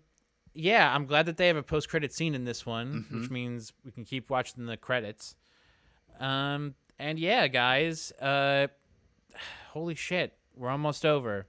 yeah, 0.53 0.93
I'm 0.93 1.05
glad 1.05 1.25
that 1.25 1.37
they 1.37 1.47
have 1.47 1.57
a 1.57 1.63
post 1.63 1.89
credit 1.89 2.13
scene 2.13 2.35
in 2.35 2.45
this 2.45 2.65
one, 2.65 3.05
which 3.11 3.29
means 3.29 3.73
we 3.83 3.91
can 3.91 4.05
keep 4.05 4.29
watching 4.29 4.65
the 4.65 4.77
credits. 4.77 5.35
Um, 6.19 6.75
and 6.99 7.17
yeah, 7.17 7.47
guys, 7.47 8.11
uh, 8.21 8.67
holy 9.71 9.95
shit, 9.95 10.33
we're 10.55 10.69
almost 10.69 11.05
over. 11.05 11.47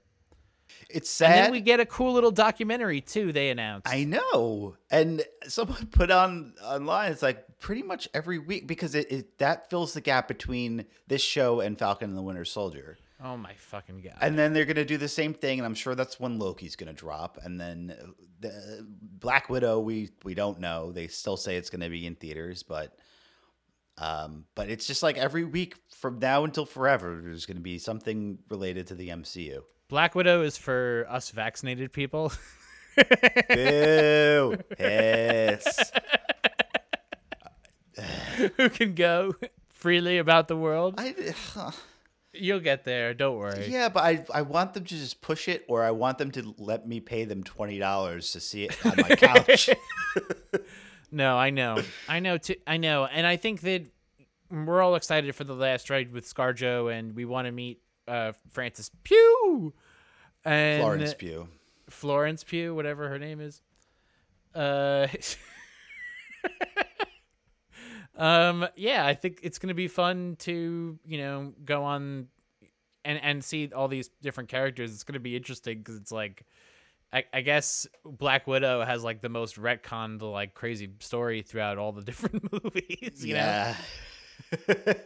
It's 0.89 1.09
And 1.21 1.33
sad 1.33 1.45
then 1.45 1.51
we 1.51 1.61
get 1.61 1.79
a 1.79 1.85
cool 1.85 2.13
little 2.13 2.31
documentary 2.31 3.01
too. 3.01 3.31
They 3.31 3.49
announced. 3.49 3.87
I 3.87 4.03
know. 4.03 4.75
And 4.89 5.23
someone 5.47 5.85
put 5.91 6.11
on 6.11 6.53
online, 6.63 7.11
it's 7.11 7.21
like 7.21 7.59
pretty 7.59 7.83
much 7.83 8.07
every 8.13 8.39
week 8.39 8.67
because 8.67 8.95
it, 8.95 9.11
it 9.11 9.37
that 9.39 9.69
fills 9.69 9.93
the 9.93 10.01
gap 10.01 10.27
between 10.27 10.85
this 11.07 11.21
show 11.21 11.59
and 11.59 11.77
Falcon 11.77 12.09
and 12.09 12.17
the 12.17 12.21
Winter 12.21 12.45
Soldier. 12.45 12.97
oh 13.23 13.37
my 13.37 13.53
fucking 13.55 14.01
god! 14.01 14.17
And 14.21 14.37
then 14.37 14.53
they're 14.53 14.65
gonna 14.65 14.85
do 14.85 14.97
the 14.97 15.07
same 15.07 15.33
thing, 15.33 15.59
and 15.59 15.65
I'm 15.65 15.75
sure 15.75 15.95
that's 15.95 16.19
when 16.19 16.37
Loki's 16.37 16.75
gonna 16.75 16.93
drop. 16.93 17.39
And 17.43 17.59
then 17.59 17.95
the 18.39 18.85
Black 18.91 19.49
Widow, 19.49 19.79
we 19.79 20.09
we 20.23 20.33
don't 20.35 20.59
know. 20.59 20.91
They 20.91 21.07
still 21.07 21.37
say 21.37 21.55
it's 21.55 21.69
gonna 21.69 21.89
be 21.89 22.05
in 22.05 22.15
theaters, 22.15 22.61
but 22.63 22.95
um, 23.97 24.45
but 24.55 24.69
it's 24.69 24.85
just 24.85 25.01
like 25.01 25.17
every 25.17 25.45
week 25.45 25.75
from 25.89 26.19
now 26.19 26.43
until 26.43 26.65
forever, 26.65 27.21
there's 27.23 27.45
gonna 27.45 27.61
be 27.61 27.77
something 27.79 28.39
related 28.49 28.87
to 28.87 28.95
the 28.95 29.07
MCU. 29.09 29.61
Black 29.87 30.15
Widow 30.15 30.41
is 30.43 30.57
for 30.57 31.05
us 31.09 31.29
vaccinated 31.31 31.93
people. 31.93 32.31
Boo! 33.49 34.57
Hiss. 34.77 35.91
who 38.57 38.69
can 38.69 38.95
go 38.95 39.35
freely 39.69 40.17
about 40.17 40.47
the 40.47 40.55
world. 40.57 40.95
I, 40.97 41.13
uh, 41.55 41.71
You'll 42.33 42.59
get 42.59 42.83
there. 42.83 43.13
Don't 43.13 43.37
worry. 43.37 43.67
yeah, 43.69 43.87
but 43.89 44.03
I 44.03 44.25
I 44.33 44.41
want 44.41 44.73
them 44.73 44.83
to 44.83 44.97
just 44.97 45.21
push 45.21 45.47
it, 45.47 45.63
or 45.69 45.83
I 45.83 45.91
want 45.91 46.17
them 46.17 46.31
to 46.31 46.53
let 46.57 46.85
me 46.87 46.99
pay 46.99 47.23
them 47.23 47.43
twenty 47.43 47.79
dollars 47.79 48.31
to 48.31 48.39
see 48.39 48.65
it 48.65 48.85
on 48.85 48.95
my 48.97 49.15
couch. 49.15 49.69
No, 51.11 51.37
I 51.37 51.49
know. 51.49 51.81
I 52.09 52.19
know 52.19 52.37
too. 52.37 52.55
I 52.67 52.75
know. 52.75 53.05
And 53.05 53.25
I 53.25 53.37
think 53.37 53.61
that 53.61 53.85
we're 54.51 54.81
all 54.81 54.95
excited 54.95 55.33
for 55.33 55.45
the 55.45 55.53
last 55.53 55.89
ride 55.89 56.11
with 56.11 56.25
Scarjo 56.25 56.91
and 56.91 57.15
we 57.15 57.23
want 57.23 57.45
to 57.45 57.53
meet 57.53 57.79
uh 58.07 58.33
Francis 58.51 58.89
Pugh 59.03 59.73
and 60.43 60.81
Florence 60.81 61.13
Pugh. 61.13 61.47
Florence 61.89 62.43
Pugh, 62.43 62.73
whatever 62.75 63.09
her 63.09 63.19
name 63.19 63.39
is. 63.41 63.61
Uh 64.53 65.07
Um 68.17 68.65
yeah, 68.77 69.05
I 69.05 69.13
think 69.13 69.39
it's 69.43 69.59
going 69.59 69.67
to 69.67 69.73
be 69.73 69.89
fun 69.89 70.37
to, 70.39 70.97
you 71.05 71.17
know, 71.17 71.53
go 71.65 71.83
on 71.83 72.27
and 73.03 73.19
and 73.21 73.43
see 73.43 73.69
all 73.75 73.89
these 73.89 74.09
different 74.21 74.49
characters. 74.49 74.93
It's 74.93 75.03
going 75.03 75.15
to 75.15 75.19
be 75.19 75.35
interesting 75.35 75.83
cuz 75.83 75.97
it's 75.97 76.11
like 76.13 76.45
I, 77.11 77.25
I 77.33 77.41
guess 77.41 77.87
Black 78.05 78.47
Widow 78.47 78.83
has 78.85 79.03
like 79.03 79.21
the 79.21 79.27
most 79.29 79.57
retconned 79.57 80.21
like 80.21 80.53
crazy 80.53 80.89
story 80.99 81.41
throughout 81.41 81.77
all 81.77 81.91
the 81.91 82.01
different 82.09 82.51
movies, 82.63 83.25
you 83.25 83.33
know. 83.33 83.39
Yeah, 83.39 83.75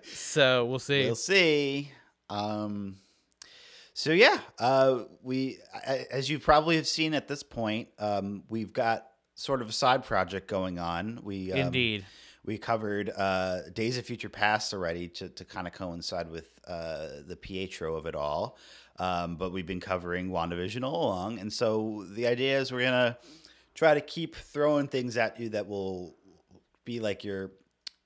So, 0.03 0.65
we'll 0.65 0.79
see. 0.79 1.05
we'll 1.05 1.15
see. 1.15 1.91
Um, 2.29 2.97
so 3.93 4.11
yeah, 4.11 4.39
uh, 4.59 5.03
we 5.23 5.57
as 6.09 6.29
you 6.29 6.39
probably 6.39 6.77
have 6.77 6.87
seen 6.87 7.13
at 7.13 7.27
this 7.27 7.43
point, 7.43 7.89
um, 7.99 8.43
we've 8.47 8.71
got 8.71 9.07
sort 9.35 9.61
of 9.61 9.69
a 9.69 9.73
side 9.73 10.05
project 10.05 10.47
going 10.47 10.79
on. 10.79 11.19
We 11.23 11.51
um, 11.51 11.59
Indeed. 11.59 12.05
we 12.45 12.57
covered 12.57 13.11
uh, 13.15 13.69
Days 13.73 13.97
of 13.97 14.05
Future 14.05 14.29
Past 14.29 14.73
already 14.73 15.07
to, 15.09 15.29
to 15.29 15.45
kind 15.45 15.67
of 15.67 15.73
coincide 15.73 16.29
with 16.29 16.49
uh, 16.67 17.07
the 17.27 17.35
Pietro 17.35 17.95
of 17.95 18.05
it 18.05 18.15
all. 18.15 18.57
Um, 18.99 19.37
but 19.37 19.53
we've 19.53 19.65
been 19.65 19.79
covering 19.79 20.29
WandaVision 20.29 20.83
all 20.83 21.05
along. 21.05 21.39
And 21.39 21.51
so 21.51 22.05
the 22.13 22.27
idea 22.27 22.59
is 22.59 22.71
we're 22.71 22.81
going 22.81 22.91
to 22.91 23.17
try 23.73 23.93
to 23.93 24.01
keep 24.01 24.35
throwing 24.35 24.87
things 24.87 25.15
at 25.15 25.39
you 25.39 25.49
that 25.49 25.67
will 25.67 26.15
be 26.83 26.99
like 26.99 27.23
your 27.23 27.51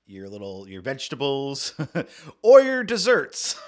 your 0.05 0.27
little 0.27 0.67
your 0.67 0.81
vegetables 0.81 1.73
or 2.41 2.61
your 2.61 2.83
desserts 2.83 3.59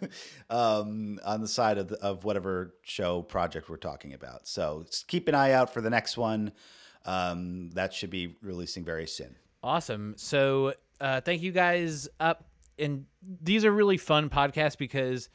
um, 0.50 1.20
on 1.24 1.40
the 1.40 1.48
side 1.48 1.78
of, 1.78 1.88
the, 1.88 1.96
of 2.02 2.24
whatever 2.24 2.74
show 2.82 3.22
project 3.22 3.68
we're 3.68 3.76
talking 3.76 4.12
about. 4.12 4.48
So 4.48 4.84
keep 5.06 5.28
an 5.28 5.34
eye 5.34 5.52
out 5.52 5.72
for 5.72 5.80
the 5.80 5.90
next 5.90 6.16
one. 6.16 6.52
Um, 7.04 7.70
that 7.70 7.92
should 7.92 8.10
be 8.10 8.36
releasing 8.42 8.84
very 8.84 9.06
soon. 9.06 9.36
Awesome. 9.62 10.14
So, 10.16 10.74
uh, 11.00 11.20
thank 11.20 11.42
you 11.42 11.52
guys 11.52 12.08
up. 12.20 12.44
And 12.78 13.06
these 13.22 13.64
are 13.64 13.70
really 13.70 13.96
fun 13.96 14.30
podcasts 14.30 14.76
because, 14.76 15.28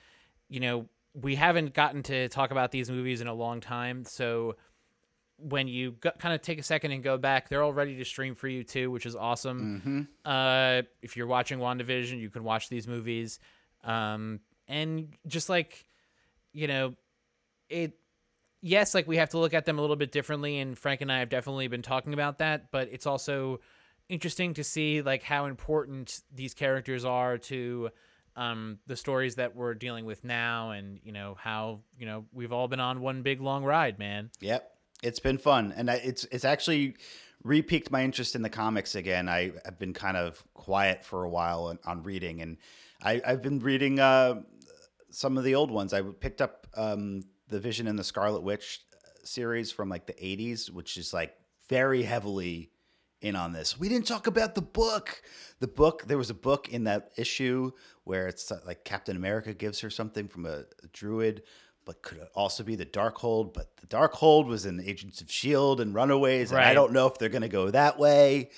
you 0.49 0.59
know, 0.59 0.87
we 1.13 1.35
haven't 1.35 1.73
gotten 1.73 2.03
to 2.03 2.27
talk 2.29 2.51
about 2.51 2.71
these 2.71 2.89
movies 2.89 3.21
in 3.21 3.27
a 3.27 3.33
long 3.33 3.59
time. 3.59 4.03
So, 4.03 4.55
when 5.41 5.67
you 5.67 5.91
go, 5.91 6.11
kind 6.17 6.33
of 6.35 6.41
take 6.41 6.59
a 6.59 6.63
second 6.63 6.91
and 6.91 7.03
go 7.03 7.17
back, 7.17 7.49
they're 7.49 7.63
all 7.63 7.73
ready 7.73 7.97
to 7.97 8.05
stream 8.05 8.35
for 8.35 8.47
you 8.47 8.63
too, 8.63 8.91
which 8.91 9.05
is 9.05 9.15
awesome. 9.15 10.07
Uh, 10.29 10.81
if 11.01 11.15
you're 11.17 11.27
watching 11.27 11.59
WandaVision, 11.59 12.19
you 12.19 12.29
can 12.29 12.43
watch 12.43 12.69
these 12.69 12.87
movies. 12.87 13.39
Um, 13.83 14.39
and 14.67 15.15
just 15.27 15.49
like, 15.49 15.85
you 16.53 16.67
know, 16.67 16.95
it, 17.69 17.93
yes, 18.61 18.93
like 18.93 19.07
we 19.07 19.17
have 19.17 19.29
to 19.29 19.37
look 19.39 19.53
at 19.53 19.65
them 19.65 19.77
a 19.77 19.81
little 19.81 19.95
bit 19.95 20.11
differently. 20.11 20.59
And 20.59 20.77
Frank 20.77 21.01
and 21.01 21.11
I 21.11 21.19
have 21.19 21.29
definitely 21.29 21.67
been 21.67 21.81
talking 21.81 22.13
about 22.13 22.39
that, 22.39 22.71
but 22.71 22.89
it's 22.91 23.05
also 23.05 23.59
interesting 24.09 24.55
to 24.55 24.63
see 24.63 25.01
like 25.01 25.23
how 25.23 25.45
important 25.45 26.21
these 26.33 26.53
characters 26.53 27.05
are 27.05 27.37
to 27.37 27.89
um, 28.35 28.79
the 28.87 28.95
stories 28.95 29.35
that 29.35 29.55
we're 29.55 29.73
dealing 29.73 30.05
with 30.05 30.23
now 30.23 30.71
and 30.71 30.99
you 31.03 31.11
know 31.11 31.35
how 31.37 31.81
you 31.97 32.05
know 32.05 32.25
we've 32.31 32.51
all 32.53 32.67
been 32.67 32.79
on 32.79 33.01
one 33.01 33.21
big 33.21 33.41
long 33.41 33.63
ride 33.63 33.99
man 33.99 34.29
Yep, 34.39 34.71
it's 35.03 35.19
been 35.19 35.37
fun, 35.37 35.73
and 35.75 35.89
I, 35.89 35.95
it's 35.95 36.25
it's 36.25 36.45
actually 36.45 36.95
repiqued 37.45 37.89
my 37.89 38.03
interest 38.03 38.35
in 38.35 38.41
the 38.41 38.49
comics 38.49 38.95
again. 38.95 39.29
I 39.29 39.51
have 39.65 39.79
been 39.79 39.93
kind 39.93 40.17
of 40.17 40.43
quiet 40.53 41.05
for 41.05 41.23
a 41.23 41.29
while 41.29 41.65
on, 41.65 41.79
on 41.85 42.03
reading, 42.03 42.41
and 42.41 42.57
I, 43.01 43.21
I've 43.25 43.41
been 43.41 43.59
reading 43.59 43.99
uh, 43.99 44.41
some 45.09 45.37
of 45.37 45.43
the 45.43 45.55
old 45.55 45.71
ones. 45.71 45.93
I 45.93 46.01
picked 46.01 46.41
up 46.41 46.67
um, 46.75 47.23
the 47.47 47.59
Vision 47.59 47.87
and 47.87 47.97
the 47.97 48.03
Scarlet 48.03 48.41
Witch 48.41 48.81
series 49.23 49.71
from 49.71 49.89
like 49.89 50.05
the 50.05 50.13
'80s, 50.13 50.69
which 50.69 50.97
is 50.97 51.13
like 51.13 51.35
very 51.69 52.03
heavily 52.03 52.71
in 53.21 53.35
on 53.35 53.53
this. 53.53 53.79
We 53.79 53.89
didn't 53.89 54.07
talk 54.07 54.27
about 54.27 54.55
the 54.55 54.61
book. 54.61 55.21
The 55.59 55.67
book, 55.67 56.05
there 56.07 56.17
was 56.17 56.29
a 56.29 56.35
book 56.35 56.69
in 56.69 56.85
that 56.85 57.11
issue 57.17 57.71
where 58.05 58.27
it's 58.27 58.51
uh, 58.51 58.59
like 58.65 58.85
Captain 58.85 59.15
America 59.15 59.53
gives 59.53 59.81
her 59.81 59.89
something 59.89 60.27
from 60.27 60.45
a, 60.45 60.63
a 60.83 60.87
druid, 60.93 61.43
but 61.85 62.01
could 62.01 62.19
it 62.19 62.29
also 62.35 62.63
be 62.63 62.75
the 62.75 62.85
Darkhold. 62.85 63.53
But 63.53 63.75
the 63.77 63.87
Darkhold 63.87 64.45
was 64.45 64.65
in 64.65 64.79
Agents 64.79 65.21
of 65.21 65.27
S.H.I.E.L.D. 65.27 65.81
and 65.81 65.93
Runaways, 65.93 66.51
and 66.51 66.59
I 66.59 66.73
don't 66.73 66.93
know 66.93 67.07
if 67.07 67.17
they're 67.17 67.29
going 67.29 67.41
to 67.41 67.49
go 67.49 67.69
that 67.71 67.97
way. 67.97 68.51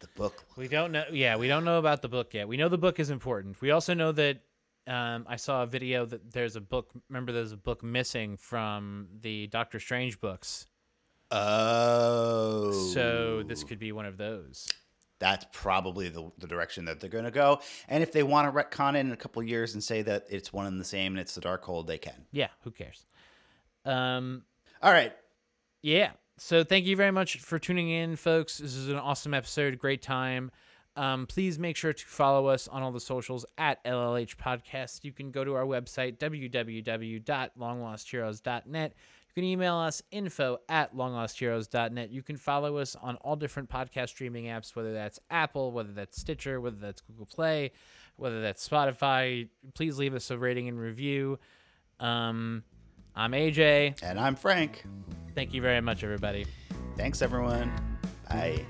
The 0.00 0.08
book, 0.14 0.44
we 0.56 0.68
don't 0.68 0.92
know 0.92 1.04
yeah 1.10 1.36
we 1.36 1.48
don't 1.48 1.64
know 1.64 1.80
about 1.80 2.02
the 2.02 2.08
book 2.08 2.32
yet 2.32 2.46
we 2.46 2.56
know 2.56 2.68
the 2.68 2.78
book 2.78 3.00
is 3.00 3.10
important 3.10 3.60
we 3.60 3.72
also 3.72 3.94
know 3.94 4.12
that 4.12 4.38
um, 4.86 5.26
i 5.28 5.34
saw 5.34 5.64
a 5.64 5.66
video 5.66 6.06
that 6.06 6.32
there's 6.32 6.54
a 6.54 6.60
book 6.60 6.90
remember 7.08 7.32
there's 7.32 7.50
a 7.50 7.56
book 7.56 7.82
missing 7.82 8.36
from 8.36 9.08
the 9.22 9.48
doctor 9.48 9.80
strange 9.80 10.20
books 10.20 10.66
oh. 11.32 12.70
so 12.92 13.42
this 13.42 13.64
could 13.64 13.80
be 13.80 13.90
one 13.90 14.06
of 14.06 14.16
those 14.18 14.68
that's 15.18 15.46
probably 15.52 16.08
the, 16.08 16.30
the 16.38 16.46
direction 16.46 16.84
that 16.84 17.00
they're 17.00 17.10
going 17.10 17.24
to 17.24 17.30
go. 17.30 17.60
And 17.88 18.02
if 18.02 18.12
they 18.12 18.22
want 18.22 18.46
to 18.46 18.52
retcon 18.56 18.94
it 18.94 19.00
in 19.00 19.12
a 19.12 19.16
couple 19.16 19.42
of 19.42 19.48
years 19.48 19.74
and 19.74 19.82
say 19.82 20.02
that 20.02 20.26
it's 20.30 20.52
one 20.52 20.66
and 20.66 20.80
the 20.80 20.84
same 20.84 21.12
and 21.14 21.20
it's 21.20 21.34
the 21.34 21.40
Darkhold, 21.40 21.86
they 21.86 21.98
can. 21.98 22.26
yeah 22.30 22.48
who 22.62 22.70
cares 22.70 23.06
um 23.84 24.42
All 24.82 24.92
right. 24.92 25.12
Yeah. 25.82 26.10
So 26.36 26.62
thank 26.62 26.86
you 26.86 26.96
very 26.96 27.10
much 27.10 27.38
for 27.38 27.58
tuning 27.58 27.90
in, 27.90 28.16
folks. 28.16 28.58
This 28.58 28.74
is 28.74 28.88
an 28.88 28.96
awesome 28.96 29.34
episode. 29.34 29.78
Great 29.78 30.02
time. 30.02 30.50
Um, 30.96 31.26
please 31.26 31.58
make 31.58 31.76
sure 31.76 31.92
to 31.92 32.06
follow 32.06 32.46
us 32.48 32.68
on 32.68 32.82
all 32.82 32.92
the 32.92 33.00
socials 33.00 33.46
at 33.56 33.82
LLH 33.84 34.36
Podcast. 34.36 35.04
You 35.04 35.12
can 35.12 35.30
go 35.30 35.44
to 35.44 35.54
our 35.54 35.64
website, 35.64 36.18
www.longlostheroes.net. 36.18 38.94
You 39.38 39.42
can 39.42 39.50
email 39.50 39.76
us 39.76 40.02
info 40.10 40.58
at 40.68 40.96
longlostheroes.net. 40.96 42.10
You 42.10 42.24
can 42.24 42.36
follow 42.36 42.78
us 42.78 42.96
on 42.96 43.14
all 43.18 43.36
different 43.36 43.70
podcast 43.70 44.08
streaming 44.08 44.46
apps, 44.46 44.74
whether 44.74 44.92
that's 44.92 45.20
Apple, 45.30 45.70
whether 45.70 45.92
that's 45.92 46.20
Stitcher, 46.20 46.60
whether 46.60 46.74
that's 46.74 47.02
Google 47.02 47.26
Play, 47.26 47.70
whether 48.16 48.42
that's 48.42 48.68
Spotify. 48.68 49.48
Please 49.76 49.96
leave 49.96 50.16
us 50.16 50.32
a 50.32 50.38
rating 50.38 50.66
and 50.66 50.76
review. 50.80 51.38
Um, 52.00 52.64
I'm 53.14 53.30
AJ. 53.30 54.02
And 54.02 54.18
I'm 54.18 54.34
Frank. 54.34 54.82
Thank 55.36 55.54
you 55.54 55.62
very 55.62 55.82
much, 55.82 56.02
everybody. 56.02 56.44
Thanks, 56.96 57.22
everyone. 57.22 57.70
Bye. 58.28 58.66